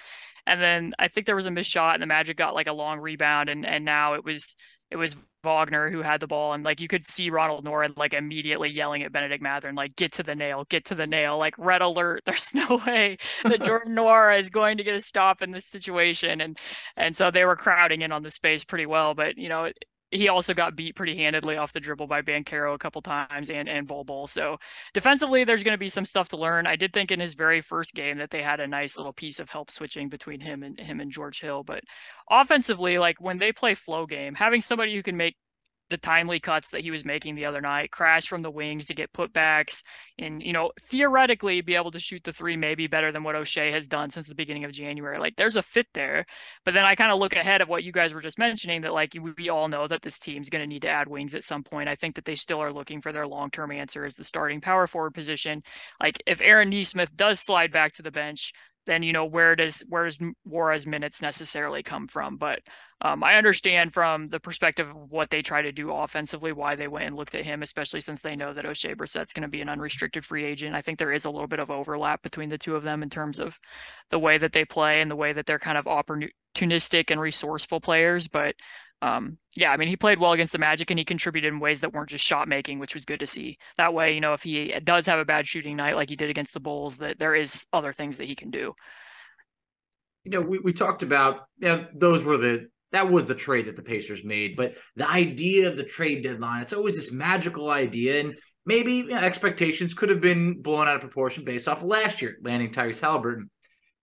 [0.46, 2.72] And then I think there was a missed shot and the Magic got like a
[2.72, 4.54] long rebound and and now it was
[4.90, 8.12] it was Wagner who had the ball and like you could see Ronald Nored like
[8.12, 11.54] immediately yelling at Bennedict Mathurin like get to the nail, get to the nail, like
[11.58, 12.22] red alert.
[12.26, 16.40] There's no way that Jordan Nwora is going to get a stop in this situation
[16.40, 16.58] and
[16.96, 19.70] and so they were crowding in on the space pretty well, but you know,
[20.10, 23.68] he also got beat pretty handedly off the dribble by Banchero a couple times and
[23.68, 24.26] and Bol Bol.
[24.26, 24.58] So
[24.92, 26.66] defensively, there's going to be some stuff to learn.
[26.66, 29.38] I did think in his very first game that they had a nice little piece
[29.38, 31.62] of help switching between him and him and George Hill.
[31.62, 31.84] But
[32.30, 35.36] offensively, like when they play flow game, having somebody who can make
[35.90, 38.94] the timely cuts that he was making the other night, crash from the wings to
[38.94, 39.82] get putbacks,
[40.18, 43.72] and you know theoretically be able to shoot the three maybe better than what Oshae
[43.72, 45.18] has done since the beginning of January.
[45.18, 46.24] Like there's a fit there,
[46.64, 48.92] but then I kind of look ahead of what you guys were just mentioning that
[48.94, 51.62] like we all know that this team's going to need to add wings at some
[51.62, 51.88] point.
[51.88, 54.60] I think that they still are looking for their long term answer as the starting
[54.60, 55.62] power forward position.
[56.00, 58.52] Like if Aaron Nesmith does slide back to the bench,
[58.90, 62.36] then you know where does where does Nwora's minutes necessarily come from?
[62.36, 62.60] But
[63.00, 66.88] um, I understand from the perspective of what they try to do offensively why they
[66.88, 69.60] went and looked at him, especially since they know that Oshae Brissett's going to be
[69.60, 70.74] an unrestricted free agent.
[70.74, 73.10] I think there is a little bit of overlap between the two of them in
[73.10, 73.58] terms of
[74.10, 77.80] the way that they play and the way that they're kind of opportunistic and resourceful
[77.80, 78.26] players.
[78.26, 78.56] But
[79.02, 81.80] um, yeah, I mean, he played well against the Magic and he contributed in ways
[81.80, 83.58] that weren't just shot making, which was good to see.
[83.76, 86.30] That way, you know, if he does have a bad shooting night like he did
[86.30, 88.74] against the Bulls, that there is other things that he can do.
[90.24, 93.66] You know, we, we talked about you know, those were the that was the trade
[93.66, 97.70] that the Pacers made, but the idea of the trade deadline, it's always this magical
[97.70, 98.20] idea.
[98.20, 98.34] And
[98.66, 102.20] maybe you know, expectations could have been blown out of proportion based off of last
[102.20, 103.48] year, landing Tyrese Haliburton.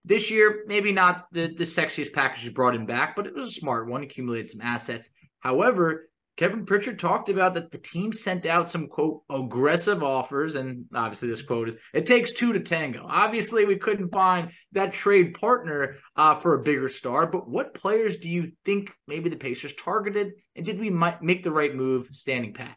[0.04, 3.60] This year, maybe not the, the sexiest package brought him back, but it was a
[3.60, 5.10] smart one, accumulated some assets.
[5.40, 6.08] However,
[6.38, 11.28] Kevin Pritchard talked about that the team sent out some quote aggressive offers, and obviously
[11.28, 13.04] this quote is it takes two to tango.
[13.08, 18.18] Obviously, we couldn't find that trade partner uh, for a bigger star, but what players
[18.18, 22.54] do you think maybe the Pacers targeted, and did we make the right move standing
[22.54, 22.76] pat?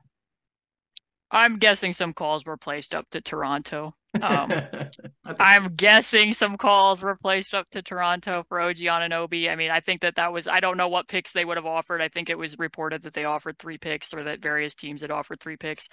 [1.32, 3.94] I'm guessing some calls were placed up to Toronto.
[4.22, 4.52] Um,
[5.40, 9.50] I'm guessing some calls were placed up to Toronto for OG Anunoby.
[9.50, 11.66] I mean, I think that that was, I don't know what picks they would have
[11.66, 12.02] offered.
[12.02, 15.12] I think it was reported that they offered three picks or that various teams had
[15.12, 15.88] offered three picks.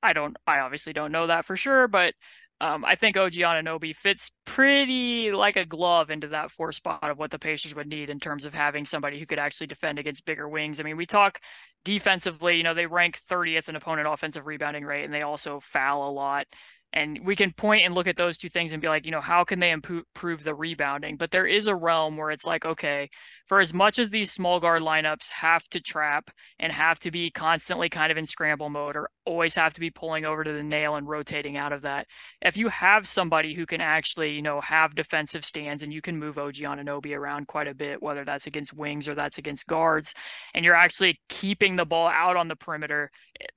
[0.00, 2.14] I don't, I obviously don't know that for sure, but
[2.60, 7.18] um, I think OG Anunoby fits pretty like a glove into that four spot of
[7.18, 10.24] what the Pacers would need in terms of having somebody who could actually defend against
[10.24, 10.80] bigger wings.
[10.80, 11.40] I mean, we talk
[11.84, 16.08] defensively, you know, they rank 30th in opponent offensive rebounding rate, and they also foul
[16.08, 16.46] a lot
[16.92, 19.20] and we can point and look at those two things and be like, you know,
[19.20, 21.16] how can they improve the rebounding?
[21.16, 23.10] But there is a realm where it's like, okay,
[23.46, 27.30] for as much as these small guard lineups have to trap and have to be
[27.30, 30.62] constantly kind of in scramble mode or always have to be pulling over to the
[30.62, 32.06] nail and rotating out of that,
[32.40, 36.18] if you have somebody who can actually, you know, have defensive stands and you can
[36.18, 40.14] move OG Anunoby around quite a bit, whether that's against wings or that's against guards,
[40.54, 43.10] and you're actually keeping the ball out on the perimeter,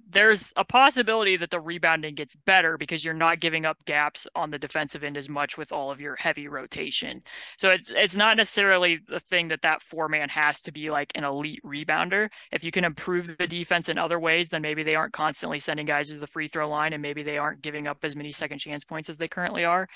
[0.10, 4.52] there's a possibility that the rebounding gets better because you're not giving up gaps on
[4.52, 7.24] the defensive end as much with all of your heavy rotation.
[7.58, 11.12] So it's it's not necessarily the thing that that four man has to be like
[11.16, 12.30] an elite rebounder.
[12.52, 15.86] If you can improve the defense in other ways, then maybe they aren't constantly sending
[15.86, 18.60] guys to the free throw line, and maybe they aren't giving up as many second
[18.60, 19.88] chance points as they currently are.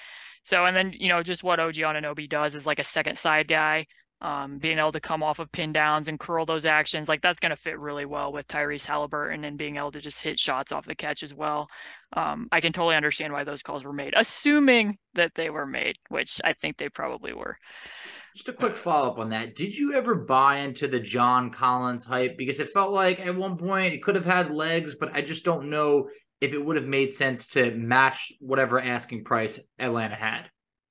[0.43, 3.48] So and then you know just what OG Anunoby does is like a second side
[3.48, 3.88] guy
[4.26, 7.40] um, being able to come off of pin downs and curl those actions, like that's
[7.40, 10.72] going to fit really well with Tyrese Haliburton and being able to just hit shots
[10.72, 11.68] off the catch as well.
[12.14, 15.98] Um, I can totally understand why those calls were made, assuming that they were made,
[16.10, 17.56] which I think they probably were.
[18.36, 19.56] Just a quick follow up on that.
[19.56, 22.36] Did you ever buy into the John Collins hype?
[22.36, 25.46] Because it felt like at one point it could have had legs, but I just
[25.46, 26.10] don't know
[26.42, 30.50] if it would have made sense to match whatever asking price Atlanta had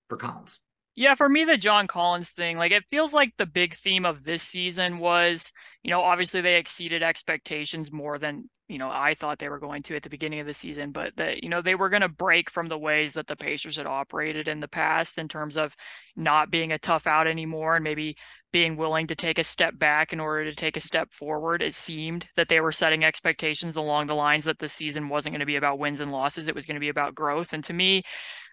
[0.08, 0.60] for Collins.
[0.96, 4.22] Yeah, for me, the John Collins thing, like it feels like the big theme of
[4.24, 5.52] this season was,
[5.82, 9.82] you know, obviously they exceeded expectations more than, you know, I thought they were going
[9.84, 12.08] to at the beginning of the season, but that, you know, they were going to
[12.08, 15.74] break from the ways that the Pacers had operated in the past in terms of
[16.14, 18.16] not being a tough out anymore and maybe
[18.52, 21.60] being willing to take a step back in order to take a step forward.
[21.60, 25.40] It seemed that they were setting expectations along the lines that the season wasn't going
[25.40, 27.52] to be about wins and losses, it was going to be about growth.
[27.52, 28.04] And to me,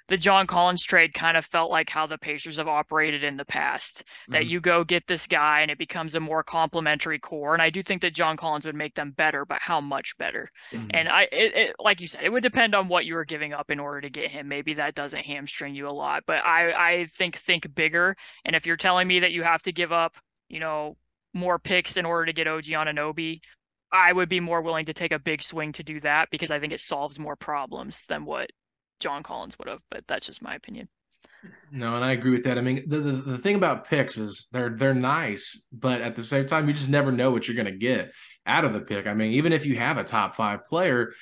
[0.08, 3.46] the John Collins trade kind of felt like how the Pacers have operated in the
[3.46, 4.00] past.
[4.00, 4.32] Mm-hmm.
[4.34, 7.54] That you go get this guy and it becomes a more complementary core.
[7.54, 10.50] And I do think that John Collins would make them better, but how much better?
[10.72, 10.90] Mm-hmm.
[10.94, 13.54] And I, it, it, like you said, it would depend on what you were giving
[13.54, 14.48] up in order to get him.
[14.48, 18.16] Maybe that doesn't hamstring you a lot, but I, I think think bigger.
[18.46, 20.16] And if you're telling me that you have to give up,
[20.48, 20.98] you know,
[21.34, 23.40] more picks in order to get OG Anunoby,
[23.92, 26.60] I would be more willing to take a big swing to do that because I
[26.60, 28.50] think it solves more problems than what
[29.02, 30.88] John Collins would have, but that's just my opinion.
[31.72, 32.58] No, and I agree with that.
[32.58, 36.24] I mean, the, the, the thing about picks is they're they're nice, but at the
[36.24, 38.12] same time, you just never know what you're going to get
[38.46, 39.08] out of the pick.
[39.08, 41.14] I mean, even if you have a top five player,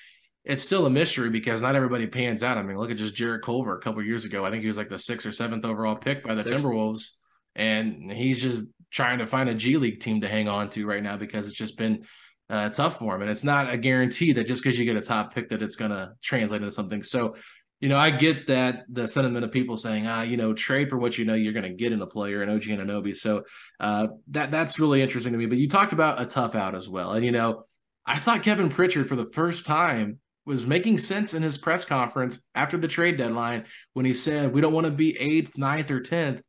[0.44, 2.58] it's still a mystery because not everybody pans out.
[2.58, 4.46] I mean, look at just Jarrett Culver a couple years ago.
[4.46, 6.66] I think he was like the sixth or seventh overall pick by the Sixth.
[6.66, 7.12] Timberwolves,
[7.56, 8.62] and he's just
[8.92, 11.58] trying to find a G League team to hang on to right now because it's
[11.58, 12.06] just been
[12.50, 13.22] uh, tough for him.
[13.22, 15.76] And it's not a guarantee that just because you get a top pick that it's
[15.76, 17.04] going to translate into something.
[17.04, 17.36] So
[17.80, 20.98] you know, I get that the sentiment of people saying, ah, you know, trade for
[20.98, 23.16] what you know you're going to get in a player and OG Anunoby.
[23.16, 23.44] So
[23.80, 25.46] uh, that that's really interesting to me.
[25.46, 27.64] But you talked about a tough out as well, and you know,
[28.06, 32.46] I thought Kevin Pritchard for the first time was making sense in his press conference
[32.54, 36.02] after the trade deadline when he said, "We don't want to be eighth, ninth, or
[36.02, 36.42] tenth.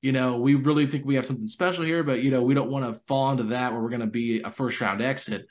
[0.00, 2.70] You know, we really think we have something special here, but you know, we don't
[2.70, 5.46] want to fall into that where we're going to be a first round exit."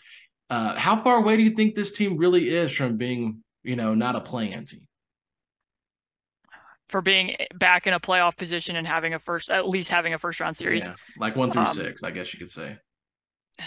[0.50, 3.94] Uh, how far away do you think this team really is from being, you know,
[3.94, 4.88] not a playing team?
[6.89, 10.17] For being back in a playoff position and having a first, at least having a
[10.17, 10.88] first round series.
[10.88, 12.78] Yeah, like one through um, six, I guess you could say.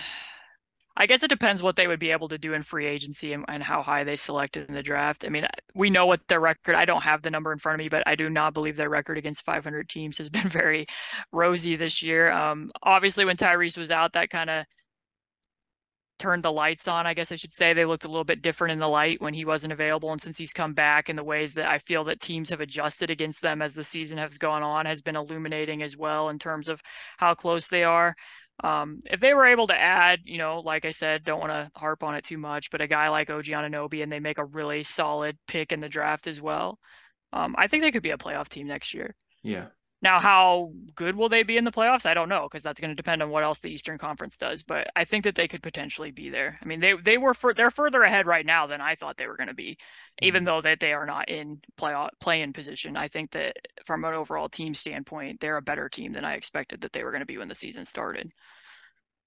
[0.94, 3.46] I guess it depends what they would be able to do in free agency and,
[3.48, 5.24] and, how high they selected in the draft.
[5.24, 6.74] I mean, we know what their record.
[6.74, 8.90] I don't have the number in front of me, but I do not believe their
[8.90, 10.86] record against 500 teams has been very
[11.32, 12.30] rosy this year.
[12.30, 14.66] Um, obviously, when Tyrese was out, that kind of
[16.22, 17.72] turned the lights on, I guess I should say.
[17.72, 20.12] They looked a little bit different in the light when he wasn't available.
[20.12, 23.10] And since he's come back in the ways that I feel that teams have adjusted
[23.10, 26.68] against them as the season has gone on has been illuminating as well in terms
[26.68, 26.80] of
[27.18, 28.14] how close they are.
[28.62, 31.70] Um, if they were able to add, you know, like I said, don't want to
[31.74, 34.44] harp on it too much, but a guy like OG Anunoby and they make a
[34.44, 36.78] really solid pick in the draft as well,
[37.32, 39.16] um, I think they could be a playoff team next year.
[39.42, 39.66] Yeah.
[40.02, 42.06] Now, how good will they be in the playoffs?
[42.06, 44.64] I don't know because that's going to depend on what else the Eastern Conference does.
[44.64, 46.58] But I think that they could potentially be there.
[46.60, 49.28] I mean, they they were for, they're further ahead right now than I thought they
[49.28, 49.78] were going to be,
[50.20, 50.46] even mm-hmm.
[50.46, 52.96] though that they are not in playoff play-in position.
[52.96, 56.80] I think that from an overall team standpoint, they're a better team than I expected
[56.80, 58.32] that they were going to be when the season started.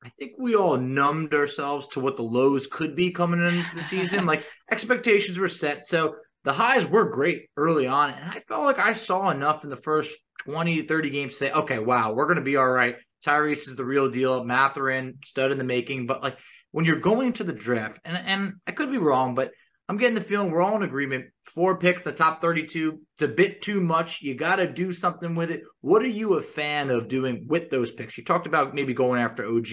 [0.04, 3.84] I think we all numbed ourselves to what the lows could be coming into the
[3.84, 4.26] season.
[4.28, 8.80] like expectations were set, so the highs were great early on, and I felt like
[8.80, 12.38] I saw enough in the first 20, 30 games to say, okay, wow, we're going
[12.38, 12.96] to be all right.
[13.26, 14.44] Tyrese is the real deal.
[14.44, 16.06] Mathurin, stud in the making.
[16.06, 16.38] But like
[16.72, 19.52] when you're going to the draft, and, and I could be wrong, but
[19.90, 21.26] I'm getting the feeling we're all in agreement.
[21.44, 24.22] Four picks, the top 32, it's a bit too much.
[24.22, 25.62] You got to do something with it.
[25.82, 28.18] What are you a fan of doing with those picks?
[28.18, 29.68] You talked about maybe going after OG.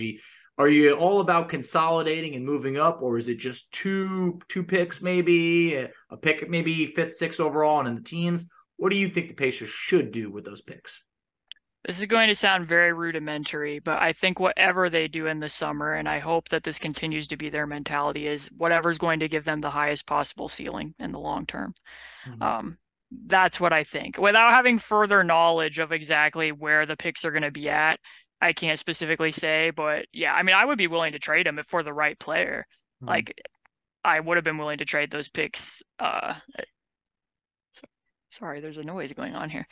[0.59, 5.01] Are you all about consolidating and moving up, or is it just two two picks,
[5.01, 8.47] maybe a pick, maybe fifth, sixth overall, and in the teens?
[8.77, 11.01] What do you think the Pacers should do with those picks?
[11.87, 15.49] This is going to sound very rudimentary, but I think whatever they do in the
[15.49, 19.29] summer, and I hope that this continues to be their mentality, is whatever's going to
[19.29, 21.75] give them the highest possible ceiling in the long term.
[22.29, 22.43] Mm-hmm.
[22.43, 22.79] Um,
[23.27, 24.17] that's what I think.
[24.17, 27.99] Without having further knowledge of exactly where the picks are going to be at,
[28.43, 31.61] I can't specifically say, but yeah, I mean, I would be willing to trade them
[31.69, 32.67] for the right player.
[33.01, 33.09] Mm-hmm.
[33.09, 33.41] Like
[34.05, 35.83] I would have been willing to trade those picks.
[35.99, 36.35] Uh,
[38.33, 39.67] sorry, there's a noise going on here.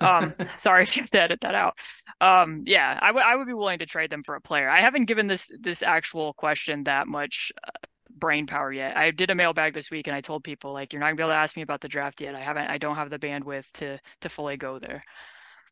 [0.00, 1.74] Um, sorry if you have to edit that out.
[2.20, 4.68] Um, yeah, I would I would be willing to trade them for a player.
[4.68, 7.70] I haven't given this this actual question that much uh,
[8.10, 8.96] brain power yet.
[8.96, 11.22] I did a mailbag this week, and I told people like, you're not gonna be
[11.22, 12.34] able to ask me about the draft yet.
[12.34, 12.68] I haven't.
[12.68, 15.02] I don't have the bandwidth to to fully go there.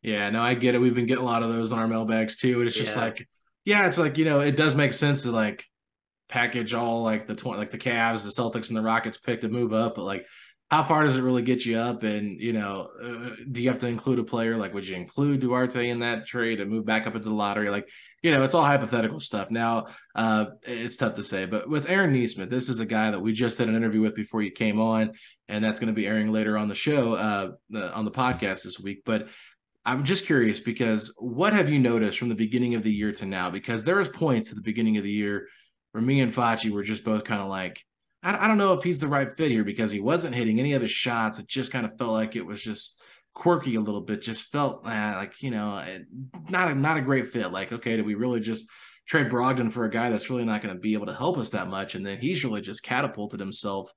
[0.04, 0.78] Yeah, no, I get it.
[0.78, 3.02] We've been getting a lot of those on our mailbags too, and it's just yeah.
[3.02, 3.28] like,
[3.64, 5.64] yeah, it's like you know, it does make sense to like
[6.28, 9.48] package all like the twenty, like the Cavs, the Celtics, and the Rockets pick to
[9.48, 10.26] move up, but like
[10.70, 12.02] how far does it really get you up?
[12.02, 14.56] And you know, uh, do you have to include a player?
[14.56, 17.70] Like, would you include Duarte in that trade and move back up into the lottery?
[17.70, 17.88] Like,
[18.22, 19.50] you know, it's all hypothetical stuff.
[19.50, 21.46] Now, uh, it's tough to say.
[21.46, 24.14] But with Aaron Nesmith, this is a guy that we just did an interview with
[24.14, 25.12] before you came on,
[25.48, 27.52] and that's going to be airing later on the show, uh,
[27.92, 29.02] on the podcast this week.
[29.04, 29.28] But
[29.86, 33.26] I'm just curious because what have you noticed from the beginning of the year to
[33.26, 33.50] now?
[33.50, 35.48] Because there was points at the beginning of the year
[35.92, 37.84] where me and Facci were just both kind of like,
[38.22, 40.72] I, I don't know if he's the right fit here because he wasn't hitting any
[40.72, 41.38] of his shots.
[41.38, 43.02] It just kind of felt like it was just
[43.34, 44.22] quirky a little bit.
[44.22, 45.84] Just felt uh, like you know,
[46.48, 47.52] not a, not a great fit.
[47.52, 48.68] Like, okay, do we really just
[49.06, 51.50] trade Brogdon for a guy that's really not going to be able to help us
[51.50, 51.94] that much?
[51.94, 53.92] And then he's really just catapulted himself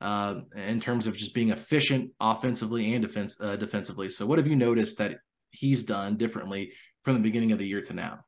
[0.00, 4.10] uh, in terms of just being efficient offensively and defense uh, defensively.
[4.10, 5.18] So, what have you noticed that
[5.50, 6.72] he's done differently
[7.04, 8.20] from the beginning of the year to now?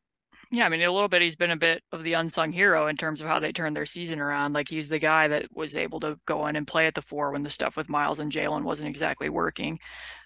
[0.50, 2.96] Yeah, I mean, a little bit he's been a bit of the unsung hero in
[2.96, 4.54] terms of how they turned their season around.
[4.54, 7.32] Like he's the guy that was able to go in and play at the four
[7.32, 9.78] when the stuff with Miles and Jalen wasn't exactly working.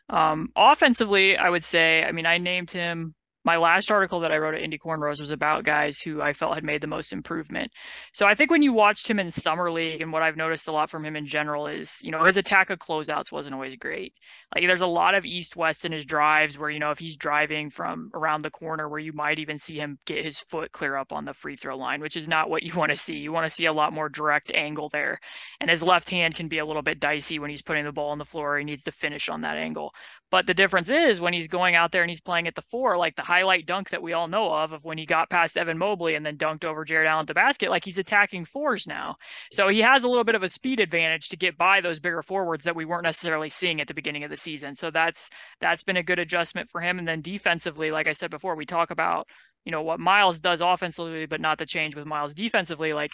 [0.08, 3.14] Um, offensively, I would say, I mean, I named him
[3.44, 6.54] my last article that I wrote at Indy Cornrows was about guys who I felt
[6.54, 7.72] had made the most improvement.
[8.12, 10.72] So I think when you watched him in summer league and what I've noticed a
[10.72, 14.14] lot from him in general is, you know, his attack of closeouts wasn't always great.
[14.54, 17.16] Like there's a lot of east west in his drives where, you know, if he's
[17.16, 20.96] driving from around the corner where you might even see him get his foot clear
[20.96, 23.16] up on the free throw line, which is not what you want to see.
[23.16, 25.18] You want to see a lot more direct angle there.
[25.60, 28.10] And his left hand can be a little bit dicey when he's putting the ball
[28.10, 28.58] on the floor.
[28.58, 29.94] He needs to finish on that angle.
[30.32, 32.96] But the difference is when he's going out there and he's playing at the four,
[32.96, 35.76] like the highlight dunk that we all know of, of when he got past Evan
[35.76, 39.16] Mobley and then dunked over Jarrett Allen at the basket, like he's attacking fours now.
[39.52, 42.22] So he has a little bit of a speed advantage to get by those bigger
[42.22, 44.74] forwards that we weren't necessarily seeing at the beginning of the season.
[44.74, 45.28] So that's
[45.60, 46.96] that's been a good adjustment for him.
[46.96, 49.28] And then defensively, like I said before, we talk about
[49.66, 52.94] you know what Miles does offensively, but not the change with Miles defensively.
[52.94, 53.12] Like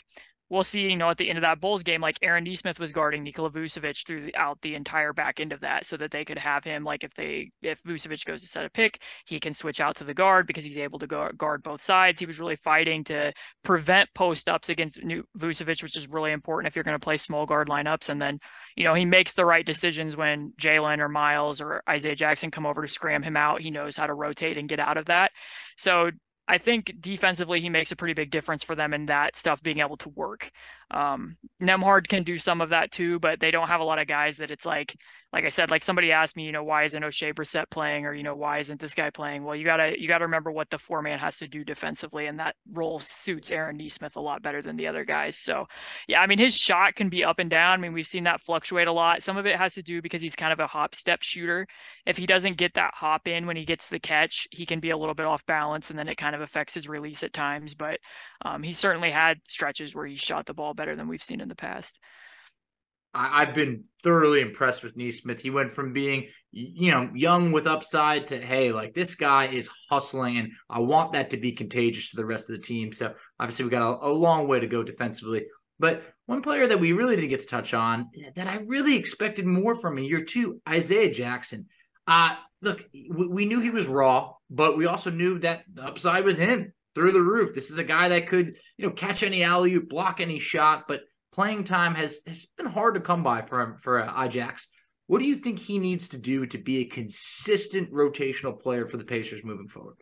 [0.50, 2.92] we'll see, you know, at the end of that Bulls game, like Aaron Nesmith was
[2.92, 6.64] guarding Nikola Vucevic throughout the entire back end of that so that they could have
[6.64, 9.96] him, like if they, if Vucevic goes to set a pick, he can switch out
[9.96, 12.18] to the guard because he's able to go guard both sides.
[12.18, 13.32] He was really fighting to
[13.62, 14.98] prevent post ups against
[15.36, 18.08] Vucevic, which is really important if you're going to play small guard lineups.
[18.08, 18.38] And then,
[18.74, 22.66] you know, he makes the right decisions when Jalen or Miles or Isaiah Jackson come
[22.66, 23.60] over to scram him out.
[23.60, 25.32] He knows how to rotate and get out of that.
[25.76, 26.10] So
[26.48, 29.80] I think defensively he makes a pretty big difference for them in that stuff being
[29.80, 30.50] able to work.
[30.90, 34.06] Um, Nembhard can do some of that too, but they don't have a lot of
[34.06, 34.96] guys that it's like,
[35.32, 38.14] like I said, like somebody asked me, you know, why isn't Oshae Brissett playing, or
[38.14, 39.44] you know, why isn't this guy playing?
[39.44, 42.40] Well, you gotta you gotta remember what the four man has to do defensively, and
[42.40, 45.36] that role suits Aaron Nesmith a lot better than the other guys.
[45.36, 45.66] So,
[46.06, 47.78] yeah, I mean, his shot can be up and down.
[47.78, 49.22] I mean, we've seen that fluctuate a lot.
[49.22, 51.66] Some of it has to do because he's kind of a hop step shooter.
[52.06, 54.90] If he doesn't get that hop in when he gets the catch, he can be
[54.90, 57.74] a little bit off balance, and then it kind of affects his release at times.
[57.74, 57.98] But
[58.46, 61.48] um, he certainly had stretches where he shot the ball better than we've seen in
[61.48, 61.98] the past.
[63.14, 65.40] I, have been thoroughly impressed with Nesmith.
[65.40, 69.68] He went from being, you know, young with upside to, hey, like this guy is
[69.90, 72.92] hustling, and I want that to be contagious to the rest of the team.
[72.92, 75.46] So obviously, we got a, a long way to go defensively.
[75.80, 79.46] But one player that we really didn't get to touch on that I really expected
[79.46, 81.66] more from in year two, Isaiah Jackson.
[82.06, 86.24] Uh, look, we, we knew he was raw, but we also knew that the upside
[86.24, 87.54] with him through the roof.
[87.54, 90.86] This is a guy that could, you know, catch any alley oop, block any shot,
[90.88, 94.68] but playing time has has been hard to come by for for uh, Ajax.
[95.06, 98.96] What do you think he needs to do to be a consistent rotational player for
[98.96, 99.94] the Pacers moving forward?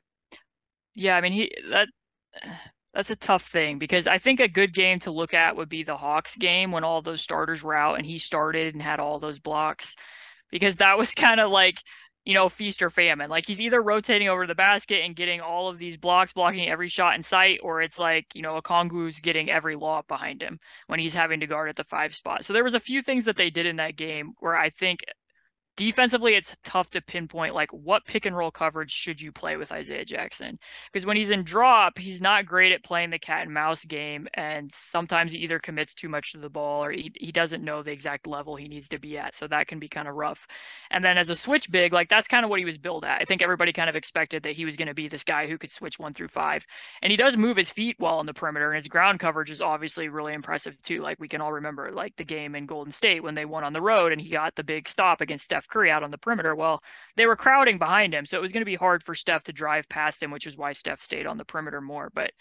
[0.94, 1.88] Yeah, I mean he that
[2.94, 5.82] that's a tough thing because I think a good game to look at would be
[5.82, 9.18] the Hawks game when all those starters were out and he started and had all
[9.18, 9.96] those blocks
[10.50, 11.76] because that was kind of like
[12.26, 13.30] you know, feast or famine.
[13.30, 16.88] Like he's either rotating over the basket and getting all of these blocks, blocking every
[16.88, 20.58] shot in sight, or it's like, you know, Okongwu's getting every lob behind him
[20.88, 22.44] when he's having to guard at the five spot.
[22.44, 25.04] So there was a few things that they did in that game where I think
[25.76, 29.72] defensively, it's tough to pinpoint like what pick and roll coverage should you play with
[29.72, 30.58] Isaiah Jackson
[30.92, 34.26] because when he's in drop, he's not great at playing the cat and mouse game,
[34.34, 37.82] and sometimes he either commits too much to the ball or he, he doesn't know
[37.82, 40.46] the exact level he needs to be at, so that can be kind of rough.
[40.90, 43.20] And then as a switch big, like that's kind of what he was built at.
[43.20, 45.58] I think everybody kind of expected that he was going to be this guy who
[45.58, 46.66] could switch one through five,
[47.02, 49.62] and he does move his feet well on the perimeter, and his ground coverage is
[49.62, 51.02] obviously really impressive too.
[51.02, 53.72] Like we can all remember like the game in Golden State when they won on
[53.72, 56.54] the road and he got the big stop against Steph Curry out on the perimeter.
[56.54, 56.82] Well,
[57.16, 59.52] they were crowding behind him, so it was going to be hard for Steph to
[59.52, 62.10] drive past him, which is why Steph stayed on the perimeter more.
[62.14, 62.32] But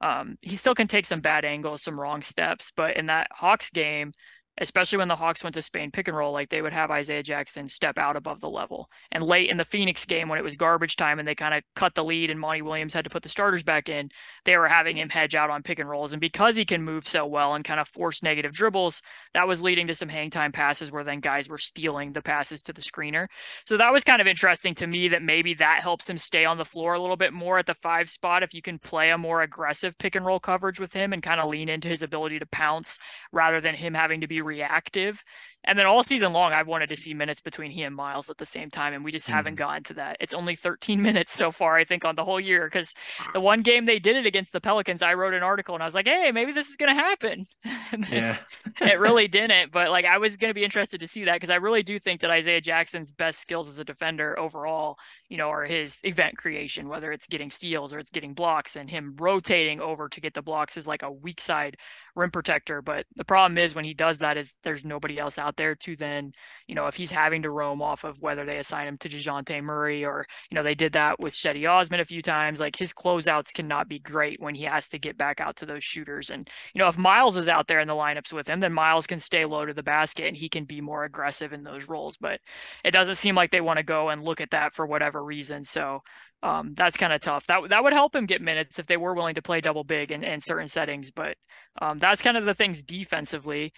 [0.00, 2.72] um, he still can take some bad angles, some wrong steps.
[2.74, 4.12] But in that Hawks game,
[4.60, 7.22] especially when the Hawks went to Spain pick and roll, like they would have Isaiah
[7.22, 8.88] Jackson step out above the level.
[9.12, 11.62] And late in the Phoenix game, when it was garbage time and they kind of
[11.76, 14.10] cut the lead and Monty Williams had to put the starters back in,
[14.44, 16.12] they were having him hedge out on pick and rolls.
[16.12, 19.02] And because he can move so well and kind of force negative dribbles,
[19.34, 22.62] that was leading to some hang time passes where then guys were stealing the passes
[22.62, 23.26] to the screener.
[23.66, 26.58] So that was kind of interesting to me that maybe that helps him stay on
[26.58, 29.18] the floor a little bit more at the five spot if you can play a
[29.18, 32.38] more aggressive pick and roll coverage with him and kind of lean into his ability
[32.38, 32.98] to pounce
[33.32, 35.22] rather than him having to be reactive.
[35.68, 38.38] And then all season long, I've wanted to see minutes between he and Miles at
[38.38, 39.34] the same time, and we just mm-hmm.
[39.34, 40.16] haven't gotten to that.
[40.18, 42.64] It's only 13 minutes so far, I think, on the whole year.
[42.64, 42.94] Because
[43.34, 45.86] the one game they did it against the Pelicans, I wrote an article and I
[45.86, 47.46] was like, "Hey, maybe this is going to happen."
[48.10, 48.38] yeah,
[48.80, 49.70] it really didn't.
[49.70, 51.98] But like, I was going to be interested to see that because I really do
[51.98, 54.96] think that Isaiah Jackson's best skills as a defender overall,
[55.28, 58.88] you know, are his event creation, whether it's getting steals or it's getting blocks, and
[58.88, 61.76] him rotating over to get the blocks is like a weak side
[62.16, 62.80] rim protector.
[62.80, 65.94] But the problem is when he does that is there's nobody else out there to
[65.96, 66.32] then,
[66.66, 69.62] you know, if he's having to roam off of whether they assign him to DeJounte
[69.62, 72.60] Murray or, you know, they did that with Cedi Osman a few times.
[72.60, 75.84] Like his closeouts cannot be great when he has to get back out to those
[75.84, 76.30] shooters.
[76.30, 79.06] And, you know, if Miles is out there in the lineups with him, then Miles
[79.06, 82.16] can stay low to the basket and he can be more aggressive in those roles.
[82.16, 82.40] But
[82.84, 85.64] it doesn't seem like they want to go and look at that for whatever reason.
[85.64, 86.02] So
[86.42, 87.46] um, that's kind of tough.
[87.46, 90.12] That that would help him get minutes if they were willing to play double big
[90.12, 91.10] in, in certain settings.
[91.10, 91.36] But
[91.80, 93.72] um, that's kind of the things defensively.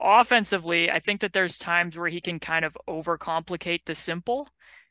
[0.00, 4.48] Offensively, I think that there's times where he can kind of overcomplicate the simple.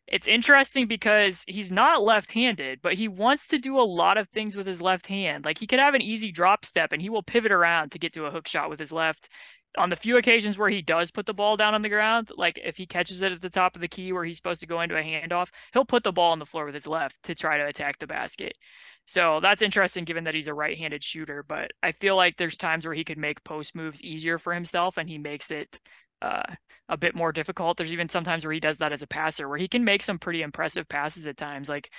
[0.08, 4.56] It's interesting because he's not left-handed, but he wants to do a lot of things
[4.56, 5.46] with his left hand.
[5.46, 8.14] Like he could have an easy drop step and he will pivot around to get
[8.14, 9.30] to a hook shot with his left
[9.78, 12.60] on the few occasions where he does put the ball down on the ground, like
[12.64, 14.82] if he catches it at the top of the key where he's supposed to go
[14.82, 17.58] into a handoff, he'll put the ball on the floor with his left to try
[17.58, 18.58] to attack the basket.
[19.06, 21.44] So that's interesting given that he's a right handed shooter.
[21.48, 24.98] But I feel like there's times where he could make post moves easier for himself
[24.98, 25.80] and he makes it
[26.22, 26.44] uh,
[26.90, 27.78] a bit more difficult.
[27.78, 30.18] There's even sometimes where he does that as a passer where he can make some
[30.18, 31.70] pretty impressive passes at times.
[31.70, 31.92] Like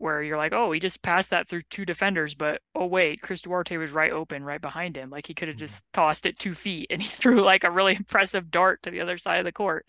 [0.00, 3.42] where you're like, oh, he just passed that through two defenders, but oh wait, Chris
[3.42, 5.10] Duarte was right open, right behind him.
[5.10, 5.66] Like he could have mm-hmm.
[5.66, 9.02] just tossed it two feet, and he threw like a really impressive dart to the
[9.02, 9.84] other side of the court.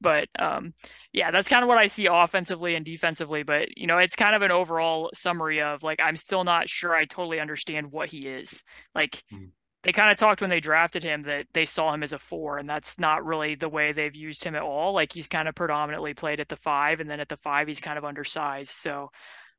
[0.00, 0.72] But um,
[1.12, 3.42] yeah, that's kind of what I see offensively and defensively.
[3.42, 6.94] But you know, it's kind of an overall summary of like I'm still not sure
[6.94, 8.62] I totally understand what he is.
[8.94, 9.22] Like.
[9.32, 9.46] Mm-hmm.
[9.82, 12.58] They kind of talked when they drafted him that they saw him as a four,
[12.58, 14.92] and that's not really the way they've used him at all.
[14.92, 17.78] Like he's kind of predominantly played at the five, and then at the five, he's
[17.78, 18.72] kind of undersized.
[18.72, 19.12] So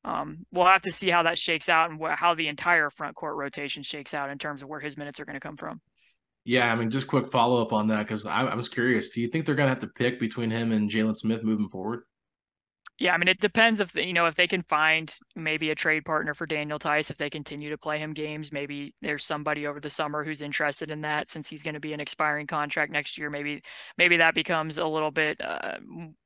[0.04, 3.16] um, we'll have to see how that shakes out and wh- how the entire front
[3.16, 5.82] court rotation shakes out in terms of where his minutes are going to come from.
[6.45, 9.10] Yeah, I mean, just quick follow up on that because I, I, was curious.
[9.10, 11.68] Do you think they're going to have to pick between him and Jalen Smith moving
[11.68, 12.04] forward?
[13.00, 16.04] Yeah, I mean, it depends if you know if they can find maybe a trade
[16.04, 18.52] partner for Daniel Theis if they continue to play him games.
[18.52, 21.93] Maybe there's somebody over the summer who's interested in that since he's going to be
[21.93, 23.30] an expiring contract next year.
[23.30, 23.62] Maybe
[24.00, 25.78] maybe that becomes a little bit uh,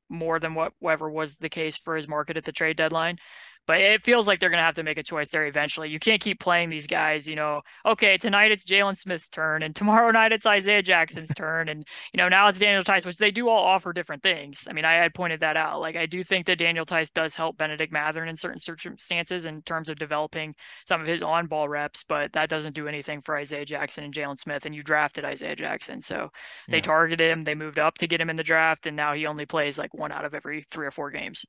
[0.08, 3.18] more than what whatever was the case for his market at the trade deadline.
[3.66, 5.88] But it feels like they're going to have to make a choice there eventually.
[5.88, 9.74] You can't keep playing these guys, you know, okay, tonight it's Jalen Smith's turn, and
[9.74, 13.30] tomorrow night it's Isaiah Jackson's turn, and, you know, now it's Daniel Theis, which they
[13.30, 14.66] do all offer different things.
[14.68, 15.80] I mean, I had pointed that out.
[15.80, 19.62] Like, I do think that Daniel Theis does help Bennedict Mathurin in certain circumstances in
[19.62, 20.54] terms of developing
[20.86, 24.14] some of his on ball reps, but that doesn't do anything for Isaiah Jackson and
[24.14, 24.66] Jalen Smith.
[24.66, 26.02] And you drafted Isaiah Jackson.
[26.02, 26.30] So
[26.68, 26.82] they yeah.
[26.82, 29.46] targeted him, they moved up to get him in the draft, and now he only
[29.46, 31.44] plays like one out of every three or four games.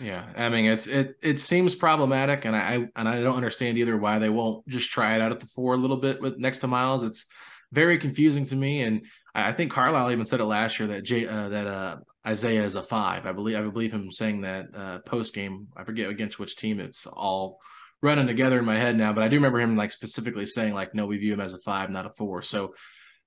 [0.00, 3.96] Yeah, I mean it's it it seems problematic, and I and I don't understand either
[3.96, 6.58] why they won't just try it out at the four a little bit with next
[6.60, 7.02] to Miles.
[7.02, 7.26] It's
[7.72, 11.26] very confusing to me, and I think Carlisle even said it last year that Jay,
[11.26, 13.26] uh, that uh, Isaiah is a five.
[13.26, 15.68] I believe I believe him saying that uh, post game.
[15.76, 16.80] I forget against which team.
[16.80, 17.58] It's all
[18.02, 20.94] running together in my head now, but I do remember him like specifically saying like,
[20.94, 22.42] no, we view him as a five, not a four.
[22.42, 22.74] So,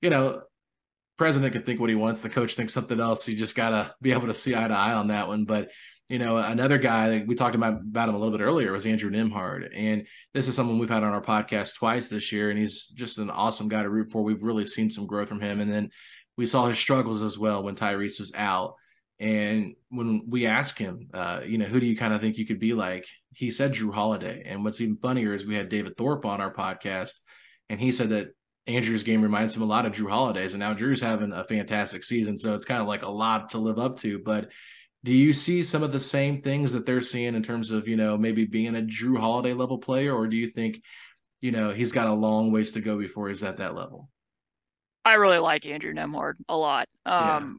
[0.02, 0.42] you know,
[1.18, 2.22] president can think what he wants.
[2.22, 3.28] The coach thinks something else.
[3.28, 5.46] You just gotta be able to see eye to eye on that one.
[5.46, 5.70] But
[6.10, 9.12] you know, another guy we talked about about him a little bit earlier was Andrew
[9.12, 12.88] Nembhard, and this is someone we've had on our podcast twice this year, and he's
[12.88, 14.24] just an awesome guy to root for.
[14.24, 15.92] We've really seen some growth from him, and then
[16.36, 18.74] we saw his struggles as well when Tyrese was out.
[19.20, 22.46] And when we asked him, uh, you know, who do you kind of think you
[22.46, 23.06] could be like?
[23.34, 24.44] He said Jrue Holiday.
[24.46, 27.12] And what's even funnier is we had David Thorpe on our podcast,
[27.70, 28.30] and he said that
[28.66, 30.54] Andrew's game reminds him a lot of Jrue Holiday's.
[30.54, 32.38] And now Jrue's having a fantastic season.
[32.38, 34.20] So it's kind of like a lot to live up to.
[34.20, 34.50] But
[35.04, 37.96] do you see some of the same things that they're seeing in terms of, you
[37.96, 40.16] know, maybe being a Jrue Holiday level player?
[40.16, 40.82] Or do you think,
[41.42, 44.10] you know, he's got a long ways to go before he's at that level?
[45.06, 46.88] I really like Andrew Nembhard a lot.
[47.06, 47.54] Um, yeah.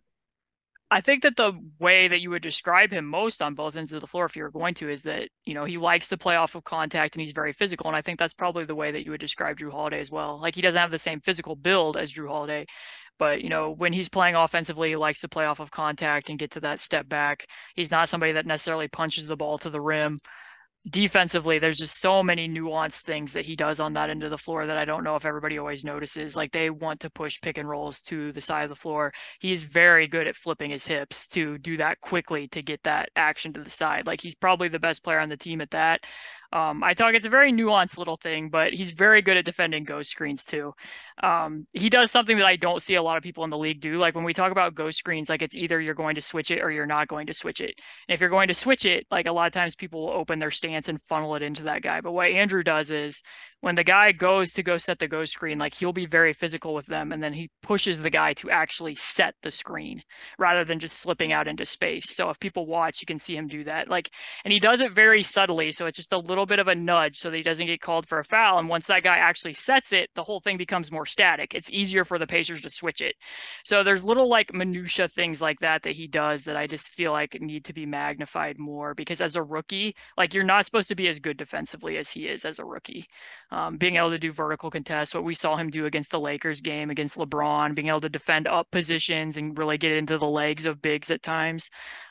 [0.92, 4.00] I think that the way that you would describe him most on both ends of
[4.00, 6.34] the floor, if you were going to, is that you know he likes to play
[6.34, 9.04] off of contact and he's very physical, and I think that's probably the way that
[9.04, 10.40] you would describe Jrue Holiday as well.
[10.40, 12.66] Like he doesn't have the same physical build as Jrue Holiday,
[13.20, 16.38] but you know, when he's playing offensively, he likes to play off of contact and
[16.38, 17.46] get to that step back.
[17.76, 20.18] He's not somebody that necessarily punches the ball to the rim.
[20.88, 24.38] Defensively, there's just so many nuanced things that he does on that end of the
[24.38, 26.34] floor that I don't know if everybody always notices.
[26.34, 29.12] Like they want to push pick and rolls to the side of the floor.
[29.38, 33.52] He's very good at flipping his hips to do that quickly to get that action
[33.52, 34.06] to the side.
[34.06, 36.00] Like he's probably the best player on the team at that.
[36.52, 39.84] Um, I talk it's a very nuanced little thing, but he's very good at defending
[39.84, 40.72] ghost screens too.
[41.22, 43.80] Um, he does something that I don't see a lot of people in the league
[43.80, 43.98] do.
[43.98, 46.60] Like when we talk about ghost screens, like it's either you're going to switch it
[46.60, 47.74] or you're not going to switch it.
[48.08, 50.38] And if you're going to switch it, like a lot of times people will open
[50.38, 52.00] their stance and funnel it into that guy.
[52.00, 53.22] But what Andrew does is
[53.60, 56.74] when the guy goes to go set the ghost screen, like he'll be very physical
[56.74, 60.02] with them, and then he pushes the guy to actually set the screen
[60.38, 62.16] rather than just slipping out into space.
[62.16, 63.88] So if people watch, you can see him do that.
[63.88, 64.10] Like,
[64.44, 67.16] and he does it very subtly, so it's just a little bit of a nudge
[67.16, 68.58] so that he doesn't get called for a foul.
[68.58, 71.54] And once that guy actually sets it, the whole thing becomes more static.
[71.54, 73.14] It's easier for the Pacers to switch it.
[73.64, 77.12] So there's little like minutia things like that that he does that I just feel
[77.12, 80.94] like need to be magnified more because as a rookie, like you're not supposed to
[80.94, 83.06] be as good defensively as he is as a rookie
[83.50, 86.60] um, being able to do vertical contests, what we saw him do against the Lakers
[86.60, 90.66] game against LeBron, being able to defend up positions and really get into the legs
[90.66, 91.70] of bigs at times.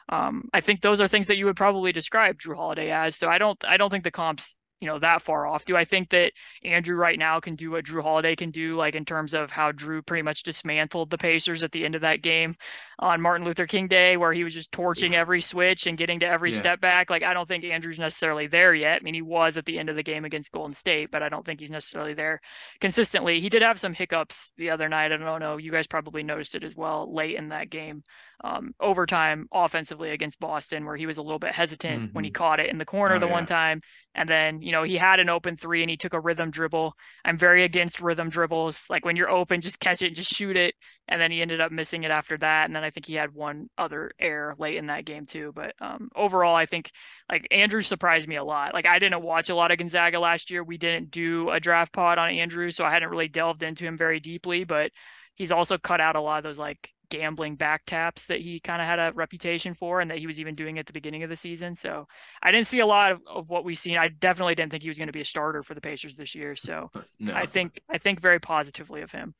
[0.10, 3.16] Um, I think those are things that you would probably describe Jrue Holiday as.
[3.16, 5.66] So I don't I don't think the comps you know that far off.
[5.66, 6.32] Do I think that
[6.64, 9.72] Andrew right now can do what Jrue Holiday can do, like in terms of how
[9.72, 12.55] Jrue pretty much dismantled the Pacers at the end of that game
[12.97, 16.28] on Martin Luther King Day, where he was just torching every switch and getting to
[16.28, 16.60] every yeah.
[16.60, 17.10] step back?
[17.10, 19.01] Like I don't think Andrew's necessarily there yet.
[19.01, 21.30] I mean, he was at the end of the game against Golden State, but I
[21.30, 22.39] don't think he's necessarily there
[22.80, 23.41] consistently.
[23.41, 25.12] He did have some hiccups the other night.
[25.12, 25.57] I don't know.
[25.57, 28.03] You guys probably noticed it as well late in that game
[28.44, 32.14] um, overtime offensively against Boston, where he was a little bit hesitant mm-hmm.
[32.14, 32.42] when he mm-hmm.
[32.42, 33.32] caught it in the corner oh, the yeah.
[33.32, 33.82] one time.
[34.16, 36.94] And then, you know, he had an open three and he took a rhythm dribble.
[37.24, 38.86] I'm very against rhythm dribbles.
[38.90, 40.76] Like when you're open, just catch it and just shoot it.
[41.08, 42.66] And then he ended up missing it after that.
[42.66, 45.52] And then I think he had one other error late in that game too.
[45.54, 46.92] But um, overall, I think
[47.30, 48.74] like Andrew surprised me a lot.
[48.74, 50.64] Like I didn't watch a lot of Gonzaga last year.
[50.64, 53.98] We didn't do a draft pod on Andrew, so I hadn't really delved into him
[53.98, 54.64] very deeply.
[54.64, 54.92] But
[55.36, 58.82] he's also cut out a lot of those like gambling back taps that he kind
[58.82, 61.30] of had a reputation for and that he was even doing at the beginning of
[61.30, 61.76] the season.
[61.76, 62.07] So
[62.41, 63.97] I didn't see a lot of, of what we've seen.
[63.97, 66.36] I definitely didn't think he was going to be a starter for the Pacers this
[66.36, 66.55] year.
[66.55, 67.34] So no.
[67.34, 69.34] I think I think very positively of him.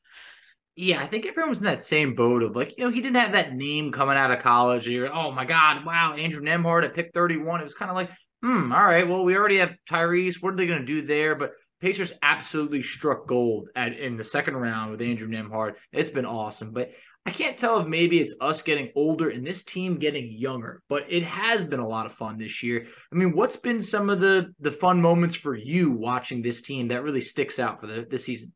[0.76, 3.20] Yeah, I think everyone was in that same boat of like, you know, he didn't
[3.20, 4.86] have that name coming out of college.
[4.86, 7.60] You're, oh my God, wow, Andrew Nembhard at pick 31.
[7.60, 8.10] It was kind of like,
[8.42, 10.36] hmm, all right, well, we already have Tyrese.
[10.40, 11.34] What are they going to do there?
[11.34, 11.50] But
[11.80, 15.74] Pacers absolutely struck gold at in the second round with Andrew Nembhard.
[15.92, 16.72] It's been awesome.
[16.72, 16.90] But
[17.26, 21.04] I can't tell if maybe it's us getting older and this team getting younger, but
[21.08, 22.86] it has been a lot of fun this year.
[23.12, 26.88] I mean, what's been some of the the fun moments for you watching this team
[26.88, 28.52] that really sticks out for the this season?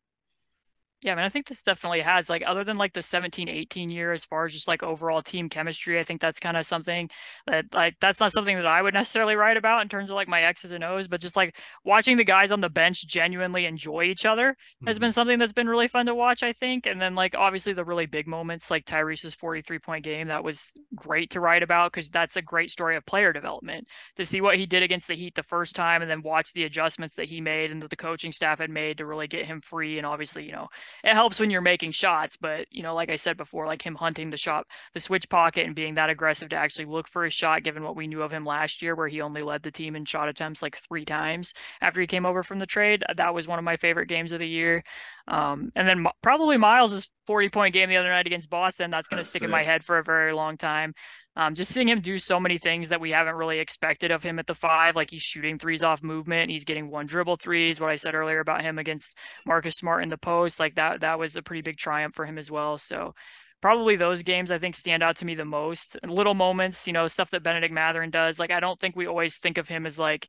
[1.05, 3.91] Yeah, I mean, I think this definitely has like other than like the 17, 18
[3.91, 7.11] year as far as just like overall team chemistry, I think that's kind of something
[7.47, 10.29] that like that's not something that I would necessarily write about in terms of like
[10.29, 14.05] my X's and O's, but just like watching the guys on the bench genuinely enjoy
[14.05, 14.87] each other mm-hmm.
[14.87, 16.87] has been something that's been really fun to watch, I think.
[16.87, 20.73] And then like obviously the really big moments like Tyrese's 43 point game, that was
[20.95, 23.89] great to write about because that's a great story of player development.
[24.17, 26.65] To see what he did against the Heat the first time and then watch the
[26.65, 29.61] adjustments that he made and that the coaching staff had made to really get him
[29.61, 30.69] free and obviously, you know,
[31.03, 33.95] it helps when you're making shots, but you know, like I said before, like him
[33.95, 37.31] hunting the shot, the switch pocket and being that aggressive to actually look for a
[37.31, 39.97] shot, given what we knew of him last year, where he only led the team
[39.97, 43.05] in shot attempts like three times after he came over from the trade.
[43.17, 44.83] That was one of my favorite games of the year.
[45.27, 48.91] Um, and then probably Miles' 40 point game the other night against Boston.
[48.91, 50.95] That's going to stick in my head for a very long time.
[51.37, 54.39] Um, just seeing him do so many things that we haven't really expected of him
[54.39, 57.81] at the five, like he's shooting threes off movement, he's getting one dribble threes.
[57.81, 61.19] What I said earlier about him against Marcus Smart in the post, like that, that
[61.19, 62.79] was a pretty big triumph for him as well.
[62.79, 63.15] So
[63.61, 65.97] probably those games I think stand out to me the most.
[66.07, 68.39] Little moments, you know, stuff that Bennedict Mathurin does.
[68.39, 70.29] Like I don't think we always think of him as like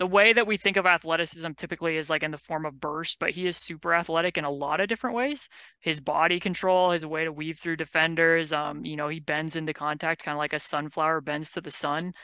[0.00, 3.18] the way that we think of athleticism typically is like in the form of burst,
[3.18, 5.46] but he is super athletic in a lot of different ways.
[5.78, 9.74] His body control, his way to weave through defenders, um, you know, he bends into
[9.74, 12.14] contact kind of like a sunflower bends to the sun.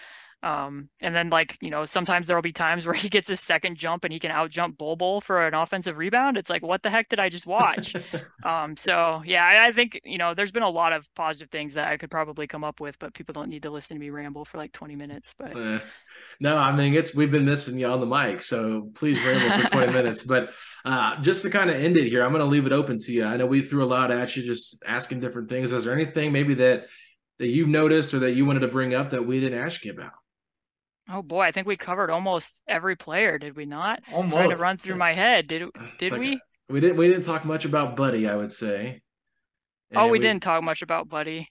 [0.43, 3.77] Um, and then like, you know, sometimes there'll be times where he gets his second
[3.77, 6.37] jump and he can out jump Bol Bol for an offensive rebound.
[6.37, 7.95] It's like, what the heck did I just watch?
[8.45, 11.75] um, so yeah, I, I, think, you know, there's been a lot of positive things
[11.75, 14.11] that I could probably come up with, but people don't need to listen to me
[14.11, 15.35] ramble for like 20 minutes.
[15.37, 15.81] But uh,
[16.39, 19.71] no, I mean, it's, we've been missing you on the mic, so please ramble for
[19.71, 20.23] 20 minutes.
[20.23, 20.51] But
[20.85, 23.13] uh, just to kind of end it here, I'm going to leave it open to
[23.13, 23.25] you.
[23.25, 25.73] I know we threw a lot at you, just asking different things.
[25.73, 26.87] Is there anything maybe that,
[27.39, 29.93] that you've noticed or that you wanted to bring up that we didn't ask you
[29.93, 30.13] about?
[31.09, 34.03] Oh boy, I think we covered almost every player, did we not?
[34.13, 34.35] Almost.
[34.35, 35.47] trying to run through my head.
[35.47, 35.65] Did
[35.99, 36.33] did like we?
[36.33, 36.39] A,
[36.69, 36.97] we didn't.
[36.97, 38.29] We didn't talk much about Buddy.
[38.29, 39.01] I would say.
[39.91, 41.49] And oh, we, we, didn't talk much about Buddy.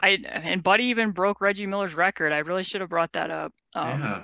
[0.00, 2.32] I and Buddy even broke Reggie Miller's record.
[2.32, 3.52] I really should have brought that up.
[3.74, 4.22] Um, yeah.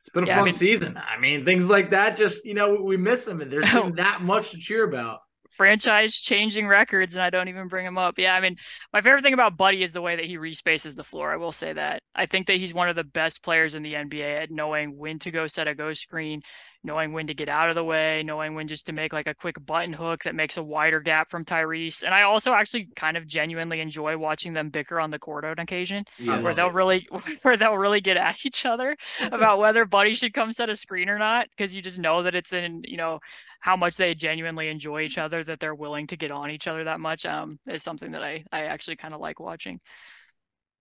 [0.00, 0.96] It's been a yeah, fun I mean, season.
[0.96, 2.16] I mean, things like that.
[2.16, 5.20] Just you know, we miss them and there's not that much to cheer about
[5.52, 8.18] franchise changing records and I don't even bring him up.
[8.18, 8.56] Yeah, I mean,
[8.92, 11.32] my favorite thing about Buddy is the way that he respaces the floor.
[11.32, 12.02] I will say that.
[12.14, 15.18] I think that he's one of the best players in the NBA at knowing when
[15.20, 16.42] to go set a go screen,
[16.84, 19.34] knowing when to get out of the way, knowing when just to make like a
[19.34, 22.02] quick button hook that makes a wider gap from Tyrese.
[22.02, 25.58] And I also actually kind of genuinely enjoy watching them bicker on the court on
[25.58, 26.42] occasion, yes.
[26.42, 27.06] where they'll really
[27.42, 31.08] where they'll really get at each other about whether Buddy should come set a screen
[31.08, 33.20] or not, because you just know that it's in you know
[33.60, 36.82] how much they genuinely enjoy each other that they're willing to get on each other
[36.84, 39.80] that much um, is something that I I actually kind of like watching.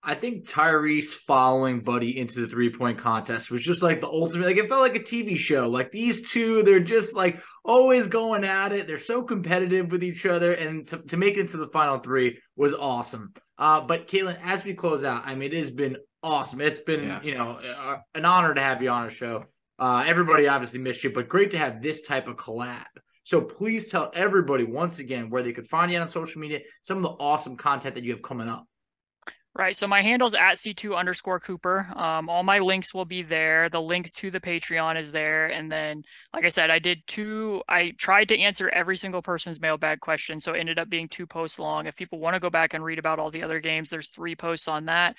[0.04, 4.48] I think Tyrese following Buddy into the three point contest was just like the ultimate.
[4.48, 5.70] Like it felt like a TV show.
[5.70, 8.88] Like these two, they're just like always going at it.
[8.88, 12.40] They're so competitive with each other, and to, to make it to the final three
[12.56, 13.34] was awesome.
[13.60, 16.62] Uh, but Caitlin, as we close out, I mean, it has been awesome.
[16.62, 17.22] It's been yeah.
[17.22, 19.46] you know uh, an honor to have you on our show.
[19.78, 22.86] Uh, everybody obviously missed you, but great to have this type of collab.
[23.24, 26.98] So please tell everybody once again where they could find you on social media, some
[26.98, 28.66] of the awesome content that you have coming up.
[29.54, 29.76] Right.
[29.76, 31.86] So my handle's at C2 underscore Cooper.
[31.98, 33.68] Um, all my links will be there.
[33.68, 35.48] The link to the Patreon is there.
[35.48, 39.60] And then, like I said, I did two, I tried to answer every single person's
[39.60, 40.40] mailbag question.
[40.40, 41.86] So it ended up being two posts long.
[41.86, 44.38] If people want to go back and read about all the other games, there's three
[44.38, 45.18] posts on that.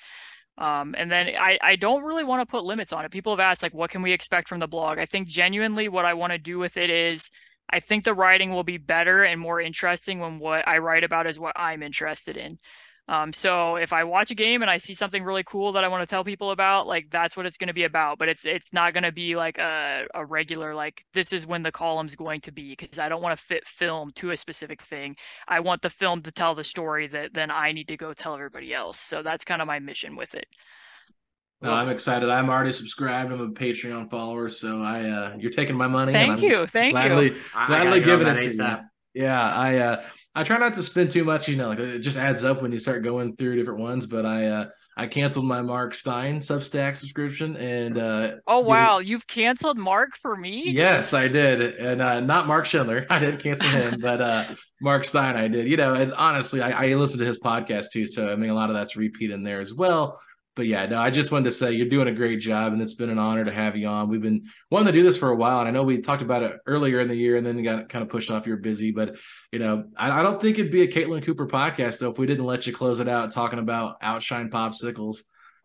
[0.57, 3.11] Um, and then I, I don't really want to put limits on it.
[3.11, 4.97] People have asked, like, what can we expect from the blog?
[4.97, 7.29] I think genuinely what I want to do with it is
[7.69, 11.27] I think the writing will be better and more interesting when what I write about
[11.27, 12.57] is what I'm interested in.
[13.09, 15.89] Um, so if I watch a game and I see something really cool that I
[15.89, 18.17] want to tell people about, like that's what it's going to be about.
[18.17, 21.63] But it's it's not going to be like a, a regular like this is when
[21.63, 24.81] the column's going to be because I don't want to fit film to a specific
[24.81, 25.17] thing.
[25.47, 28.35] I want the film to tell the story that then I need to go tell
[28.35, 28.99] everybody else.
[28.99, 30.47] So that's kind of my mission with it.
[31.61, 32.29] No, I'm excited.
[32.29, 33.31] I'm already subscribed.
[33.31, 36.13] I'm a Patreon follower, so I uh, you're taking my money.
[36.13, 37.37] Thank you, thank gladly, you.
[37.67, 38.79] Gladly giving it to you.
[39.13, 40.03] Yeah, I uh,
[40.33, 41.47] I try not to spend too much.
[41.47, 44.05] You know, like it just adds up when you start going through different ones.
[44.05, 44.65] But I uh,
[44.97, 50.15] I canceled my Mark Stein Substack subscription, and uh, oh wow, you, have canceled Mark
[50.17, 50.63] for me?
[50.65, 53.05] Yes, I did, and uh, not Mark Schindler.
[53.09, 54.45] I didn't cancel him, but uh,
[54.81, 55.67] Mark Stein, I did.
[55.67, 58.55] You know, and honestly, I, I listen to his podcast too, so I mean, a
[58.55, 60.19] lot of that's repeat in there as well
[60.55, 62.93] but yeah, no, I just wanted to say you're doing a great job, and it's
[62.93, 64.09] been an honor to have you on.
[64.09, 66.43] We've been wanting to do this for a while, and I know we talked about
[66.43, 68.45] it earlier in the year, and then got kind of pushed off.
[68.45, 69.15] You're busy, but
[69.51, 72.27] you know, I, I don't think it'd be a Caitlin Cooper podcast though if we
[72.27, 75.17] didn't let you close it out talking about Outshine popsicles.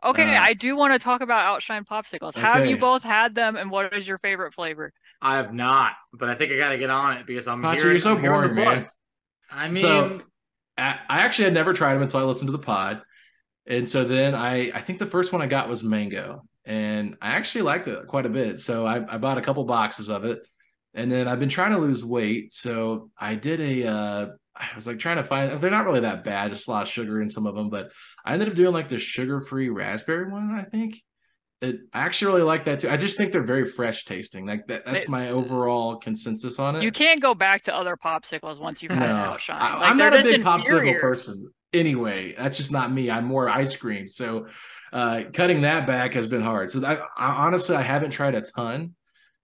[0.03, 2.37] Okay, uh, I do want to talk about Outshine popsicles.
[2.37, 2.41] Okay.
[2.41, 4.93] Have you both had them, and what is your favorite flavor?
[5.21, 7.75] I have not, but I think I got to get on it because I'm Pachi,
[7.75, 8.87] hearing, you're so boring, man.
[9.51, 10.21] I mean, so,
[10.79, 13.03] I actually had never tried them until I listened to the pod.
[13.69, 17.33] And so then I I think the first one I got was mango, and I
[17.33, 18.59] actually liked it quite a bit.
[18.59, 20.41] So I, I bought a couple boxes of it,
[20.95, 22.55] and then I've been trying to lose weight.
[22.55, 26.25] So I did a uh, I was like trying to find they're not really that
[26.25, 27.93] bad, just a lot of sugar in some of them, but
[28.25, 30.51] I ended up doing like the sugar free raspberry one.
[30.53, 30.97] I think
[31.61, 32.89] it I actually really like that too.
[32.89, 34.47] I just think they're very fresh tasting.
[34.47, 36.83] Like that, that's my overall consensus on it.
[36.85, 39.61] You can't go back to other popsicles once you've had no, outshine.
[39.61, 40.95] Like, I'm not a big inferior.
[40.95, 42.35] popsicle person anyway.
[42.37, 43.11] That's just not me.
[43.11, 44.09] I'm more ice cream.
[44.09, 44.47] So
[44.93, 46.71] uh, cutting that back has been hard.
[46.71, 48.95] So I, I, honestly, I haven't tried a ton,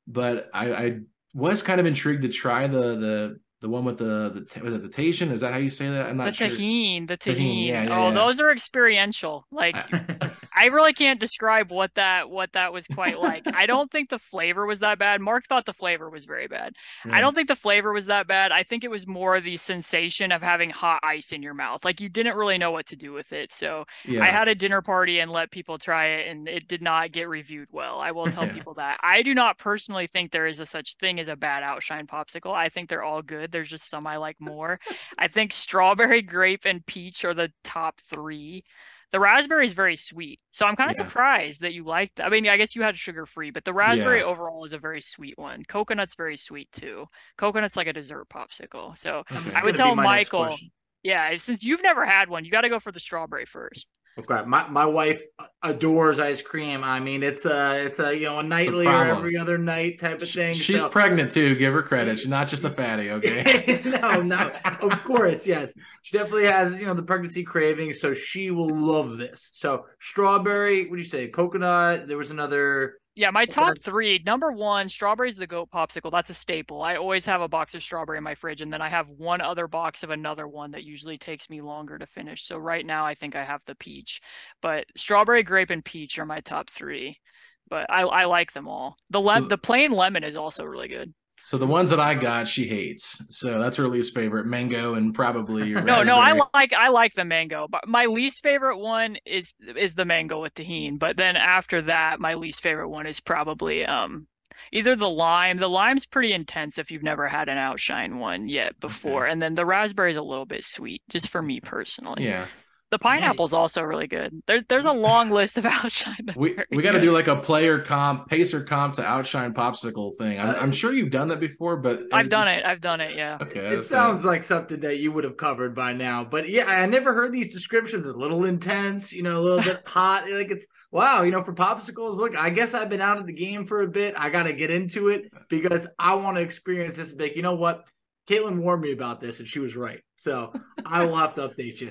[0.06, 0.98] but I, I,
[1.36, 4.82] was kind of intrigued to try the the the one with the the was it
[4.82, 5.30] the Tahitian?
[5.30, 6.06] Is that how you say that?
[6.06, 6.48] I'm not the sure.
[6.48, 7.66] Tajín, the Tajín.
[7.66, 8.14] Yeah, yeah, oh, yeah.
[8.14, 9.46] those are experiential.
[9.50, 9.74] Like
[10.54, 13.46] I really can't describe what that what that was quite like.
[13.54, 15.22] I don't think the flavor was that bad.
[15.22, 16.74] Mark thought the flavor was very bad.
[17.04, 17.20] I hmm.
[17.20, 18.52] don't think the flavor was that bad.
[18.52, 21.86] I think it was more the sensation of having hot ice in your mouth.
[21.86, 23.50] Like you didn't really know what to do with it.
[23.50, 23.84] So.
[24.24, 27.28] I had a dinner party and let people try it, and it did not get
[27.28, 28.00] reviewed well.
[28.00, 28.98] I will tell people that.
[29.02, 32.52] I do not personally think there is a such thing as a bad outshine popsicle.
[32.52, 33.52] I think they're all good.
[33.55, 34.78] There's just some I like more.
[35.18, 38.64] I think strawberry, grape, and peach are the top three.
[39.12, 41.07] The raspberry is very sweet, so I'm kind of Yeah.
[41.07, 42.20] surprised that you liked.
[42.20, 44.24] I mean, I guess you had sugar free, but the raspberry Yeah.
[44.24, 45.64] overall is a very sweet one.
[45.64, 47.07] Coconut's very sweet too.
[47.38, 48.98] Coconut's like a dessert popsicle.
[48.98, 50.59] So was I would tell Michael,
[51.05, 53.86] yeah, since you've never had one, you got to go for the strawberry first.
[54.16, 55.20] Okay, my, my wife
[55.62, 56.84] adores ice cream.
[56.84, 60.22] I mean, it's a it's a you know a nightly or every other night type
[60.22, 60.54] of thing.
[60.54, 61.56] She's so- pregnant too.
[61.56, 62.20] Give her credit.
[62.20, 63.82] She's not just a fatty, okay?
[63.84, 64.52] no, no,
[64.82, 65.72] of course, yes.
[66.02, 69.50] She definitely has, you know, the pregnancy cravings, so she will love this.
[69.52, 71.28] So strawberry, what do you say?
[71.28, 72.06] Coconut.
[72.06, 72.98] There was another.
[73.16, 74.20] Yeah, my top three.
[74.26, 76.10] Number one, strawberry's the goat popsicle.
[76.10, 76.82] That's a staple.
[76.82, 79.40] I always have a box of strawberry in my fridge, and then I have one
[79.40, 82.44] other box of another one that usually takes me longer to finish.
[82.44, 84.20] So right now, I think I have the peach,
[84.60, 87.20] but strawberry, grape, and peach are my top three.
[87.68, 88.96] But I I like them all.
[89.10, 91.14] The le- So- the plain lemon is also really good.
[91.45, 93.22] So the ones that I got, she hates.
[93.30, 97.24] So that's her least favorite, mango and probably No, no, I like I like the
[97.24, 100.99] mango, but my least favorite one is is the mango with Tajín.
[100.99, 104.26] But then after that, my least favorite one is probably um
[104.72, 105.59] either the lime.
[105.59, 109.55] The lime's pretty intense if you've never had an outshine one yet before, and then
[109.55, 112.24] the raspberry's a little bit sweet, just for me personally.
[112.24, 112.47] Yeah.
[112.95, 114.40] The pineapple's also really good.
[114.47, 116.32] There, there's a long list of outshine.
[116.36, 120.38] We we got to do like a player comp, pacer comp to outshine popsicle thing.
[120.38, 122.64] I'm, I'm sure you've done that before, but I've done it.
[122.64, 123.16] I've done it.
[123.16, 123.38] Yeah.
[123.42, 126.66] Okay, It that's- sounds like something that you would have covered by now, but yeah,
[126.66, 128.07] I never heard these descriptions.
[128.07, 130.30] A little intense, you know, a little bit hot.
[130.30, 132.14] Like it's wow, you know, for popsicles.
[132.14, 134.14] Look, I guess I've been out of the game for a bit.
[134.16, 137.34] I got to get into it because I want to experience this big.
[137.34, 137.88] You know what?
[138.30, 140.01] Caitlin warned me about this, and she was right.
[140.18, 140.53] So
[140.86, 141.90] I will have to update you.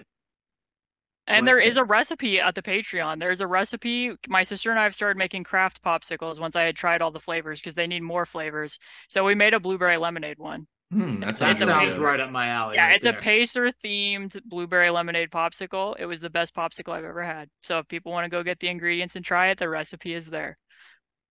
[1.25, 3.19] And there is a recipe at the Patreon.
[3.19, 4.11] There's a recipe.
[4.27, 7.19] My sister and I have started making craft popsicles once I had tried all the
[7.19, 8.77] flavors because they need more flavors.
[9.07, 10.67] So we made a blueberry lemonade one.
[10.91, 12.75] Hmm, that That sounds, really sounds right up my alley.
[12.75, 13.17] Yeah, right it's there.
[13.17, 15.95] a Pacer themed blueberry lemonade popsicle.
[15.97, 17.49] It was the best popsicle I've ever had.
[17.63, 20.29] So if people want to go get the ingredients and try it, the recipe is
[20.29, 20.57] there.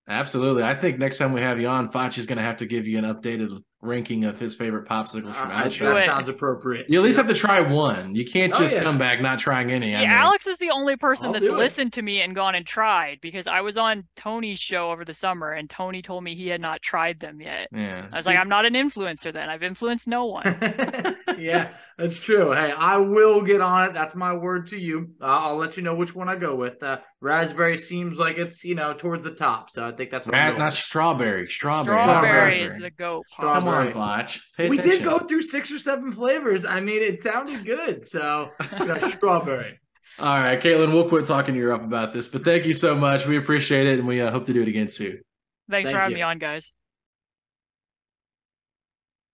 [0.09, 0.65] Absolutely.
[0.65, 2.87] I think next time we have you on, Facci is going to have to give
[2.89, 6.05] you an updated ranking of his favorite popsicles from Uh, I- that it.
[6.07, 6.87] sounds appropriate.
[6.89, 8.15] You at least have to try one.
[8.15, 8.83] You can't Oh, just yeah.
[8.83, 9.89] come back not trying any.
[9.91, 11.59] See, I mean, Alex is the only person I'll that's do it.
[11.59, 15.13] listened to me and gone and tried because I was on Tony's show over the
[15.13, 17.69] summer and Tony told me he had not tried them yet.
[17.73, 18.07] yeah.
[18.13, 19.49] I was like, I'm not an influencer then.
[19.49, 20.45] I've influenced no one.
[21.39, 22.53] yeah, that's true.
[22.53, 23.95] Hey, I will get on it.
[23.95, 25.09] That's my word to you.
[25.21, 26.81] Uh, I'll let you know which one I go with.
[26.83, 30.37] Uh, raspberry seems like it's you know towards the top, so I think that's what
[30.37, 30.75] I'm going not with.
[30.75, 31.49] strawberry.
[31.49, 31.97] Strawberry.
[31.97, 33.25] not Strawberry is the goat.
[33.33, 33.72] Strawberry.
[33.73, 33.93] Come on, popsicle.
[33.93, 34.53] Flatch.
[34.57, 36.65] Pay we did go through six or seven flavors.
[36.65, 38.07] I mean, it sounded good.
[38.07, 39.79] So you know, strawberry.
[40.19, 42.95] All right, Caitlin, we'll quit talking to you up about this, but thank you so
[42.95, 43.27] much.
[43.27, 45.23] We appreciate it, and we uh, hope to do it again soon.
[45.71, 46.17] Thanks Thank for having you.
[46.17, 46.73] me on, guys.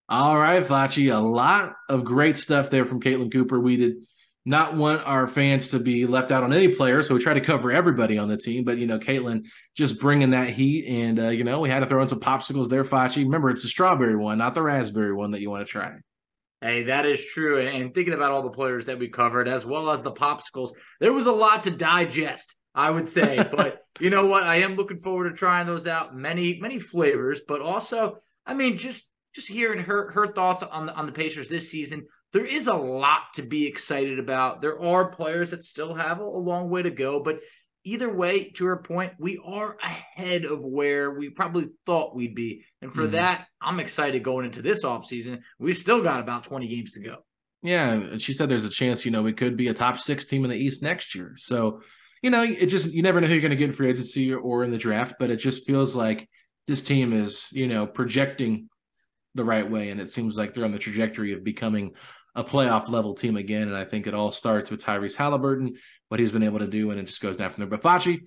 [0.08, 3.58] All right, Facci, a lot of great stuff there from Caitlin Cooper.
[3.58, 4.06] We did
[4.48, 7.40] not want our fans to be left out on any player, so we try to
[7.40, 8.64] cover everybody on the team.
[8.64, 9.44] But you know, Caitlin
[9.76, 12.70] just bringing that heat, and uh, you know, we had to throw in some popsicles
[12.70, 13.24] there, Facci.
[13.24, 15.96] Remember, it's the strawberry one, not the raspberry one that you want to try.
[16.62, 17.60] Hey, that is true.
[17.60, 20.70] And, and thinking about all the players that we covered, as well as the popsicles,
[20.98, 22.56] there was a lot to digest.
[22.74, 24.44] I would say, but you know what?
[24.44, 26.16] I am looking forward to trying those out.
[26.16, 30.94] Many, many flavors, but also, I mean, just just hearing her her thoughts on the
[30.94, 32.06] on the Pacers this season.
[32.32, 34.60] There is a lot to be excited about.
[34.60, 37.40] There are players that still have a, long way to go, but
[37.84, 42.64] either way, to her point, we are ahead of where we probably thought we'd be.
[42.82, 43.12] And for Mhm.
[43.12, 45.40] that, I'm excited going into this offseason.
[45.58, 47.24] We've still got about 20 games to go.
[47.62, 50.26] Yeah, and she said there's a chance, you know, we could be a top six
[50.26, 51.34] team in the East next year.
[51.38, 51.80] So,
[52.22, 54.32] you know, it just you never know who you're going to get in free agency
[54.32, 56.28] or in the draft, but it just feels like
[56.66, 58.68] this team is, you know, projecting
[59.38, 61.92] the right way, and it seems like they're on the trajectory of becoming
[62.34, 63.62] a playoff level team again.
[63.62, 65.76] And I think it all starts with Tyrese Haliburton,
[66.08, 67.70] what he's been able to do, and it just goes down from there.
[67.70, 68.20] But Facci,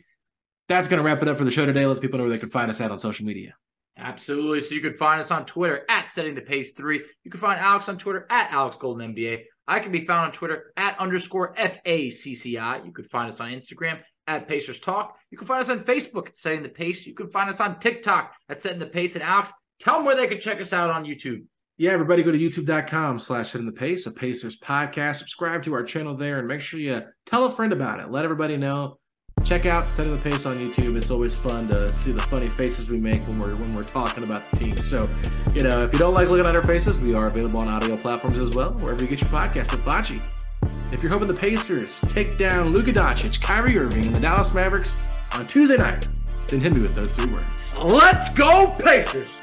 [0.68, 1.86] that's going to wrap it up for the show today.
[1.86, 3.54] Let people know where they can find us at on social media.
[3.98, 4.62] Absolutely.
[4.62, 7.04] So you can find us on Twitter at setting the pace three.
[7.24, 9.44] You can find Alex on Twitter at Alex Golden NBA.
[9.68, 12.86] I can be found on Twitter at underscore FACCI.
[12.86, 15.18] You could find us on Instagram at Pacers Talk.
[15.30, 17.06] You can find us on Facebook at Setting the Pace.
[17.06, 19.16] You can find us on TikTok at Setting the Pace.
[19.16, 21.44] And Alex, tell them where they can check us out on YouTube.
[21.78, 25.16] Yeah, everybody go to youtube.com slash setting the pace, a Pacers podcast.
[25.16, 28.12] Subscribe to our channel there and make sure you tell a friend about it.
[28.12, 29.00] Let everybody know.
[29.44, 30.96] check out Setting the Pace on YouTube.
[30.96, 34.24] It's always fun to see the funny faces we make when we're when we're talking
[34.24, 34.78] about the team.
[34.78, 35.10] So,
[35.56, 37.98] you know, if you don't like looking at our faces, we are available on audio
[37.98, 40.46] platforms as well, wherever you get your podcast with.
[40.94, 45.14] If you're hoping the Pacers take down Luka Doncic, Kyrie Irving, and the Dallas Mavericks
[45.32, 46.08] on Tuesday night,
[46.48, 47.76] then hit me with those three words.
[47.78, 49.34] Let's go, Pacers!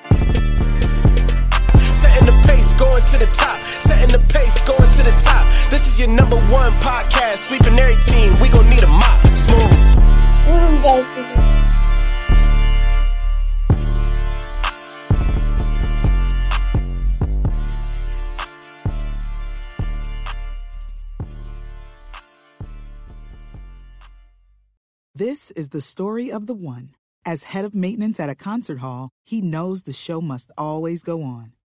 [2.18, 3.62] Setting the pace, going to the top.
[3.62, 5.48] Setting the pace, going to the top.
[5.70, 7.46] This is your number one podcast.
[7.46, 8.34] Sweeping every team.
[8.42, 9.24] We gon' need a mop.
[9.36, 9.78] Smooth.
[25.14, 26.90] This is the story of the one.
[27.24, 31.22] As head of maintenance at a concert hall, he knows the show must always go
[31.22, 31.52] on.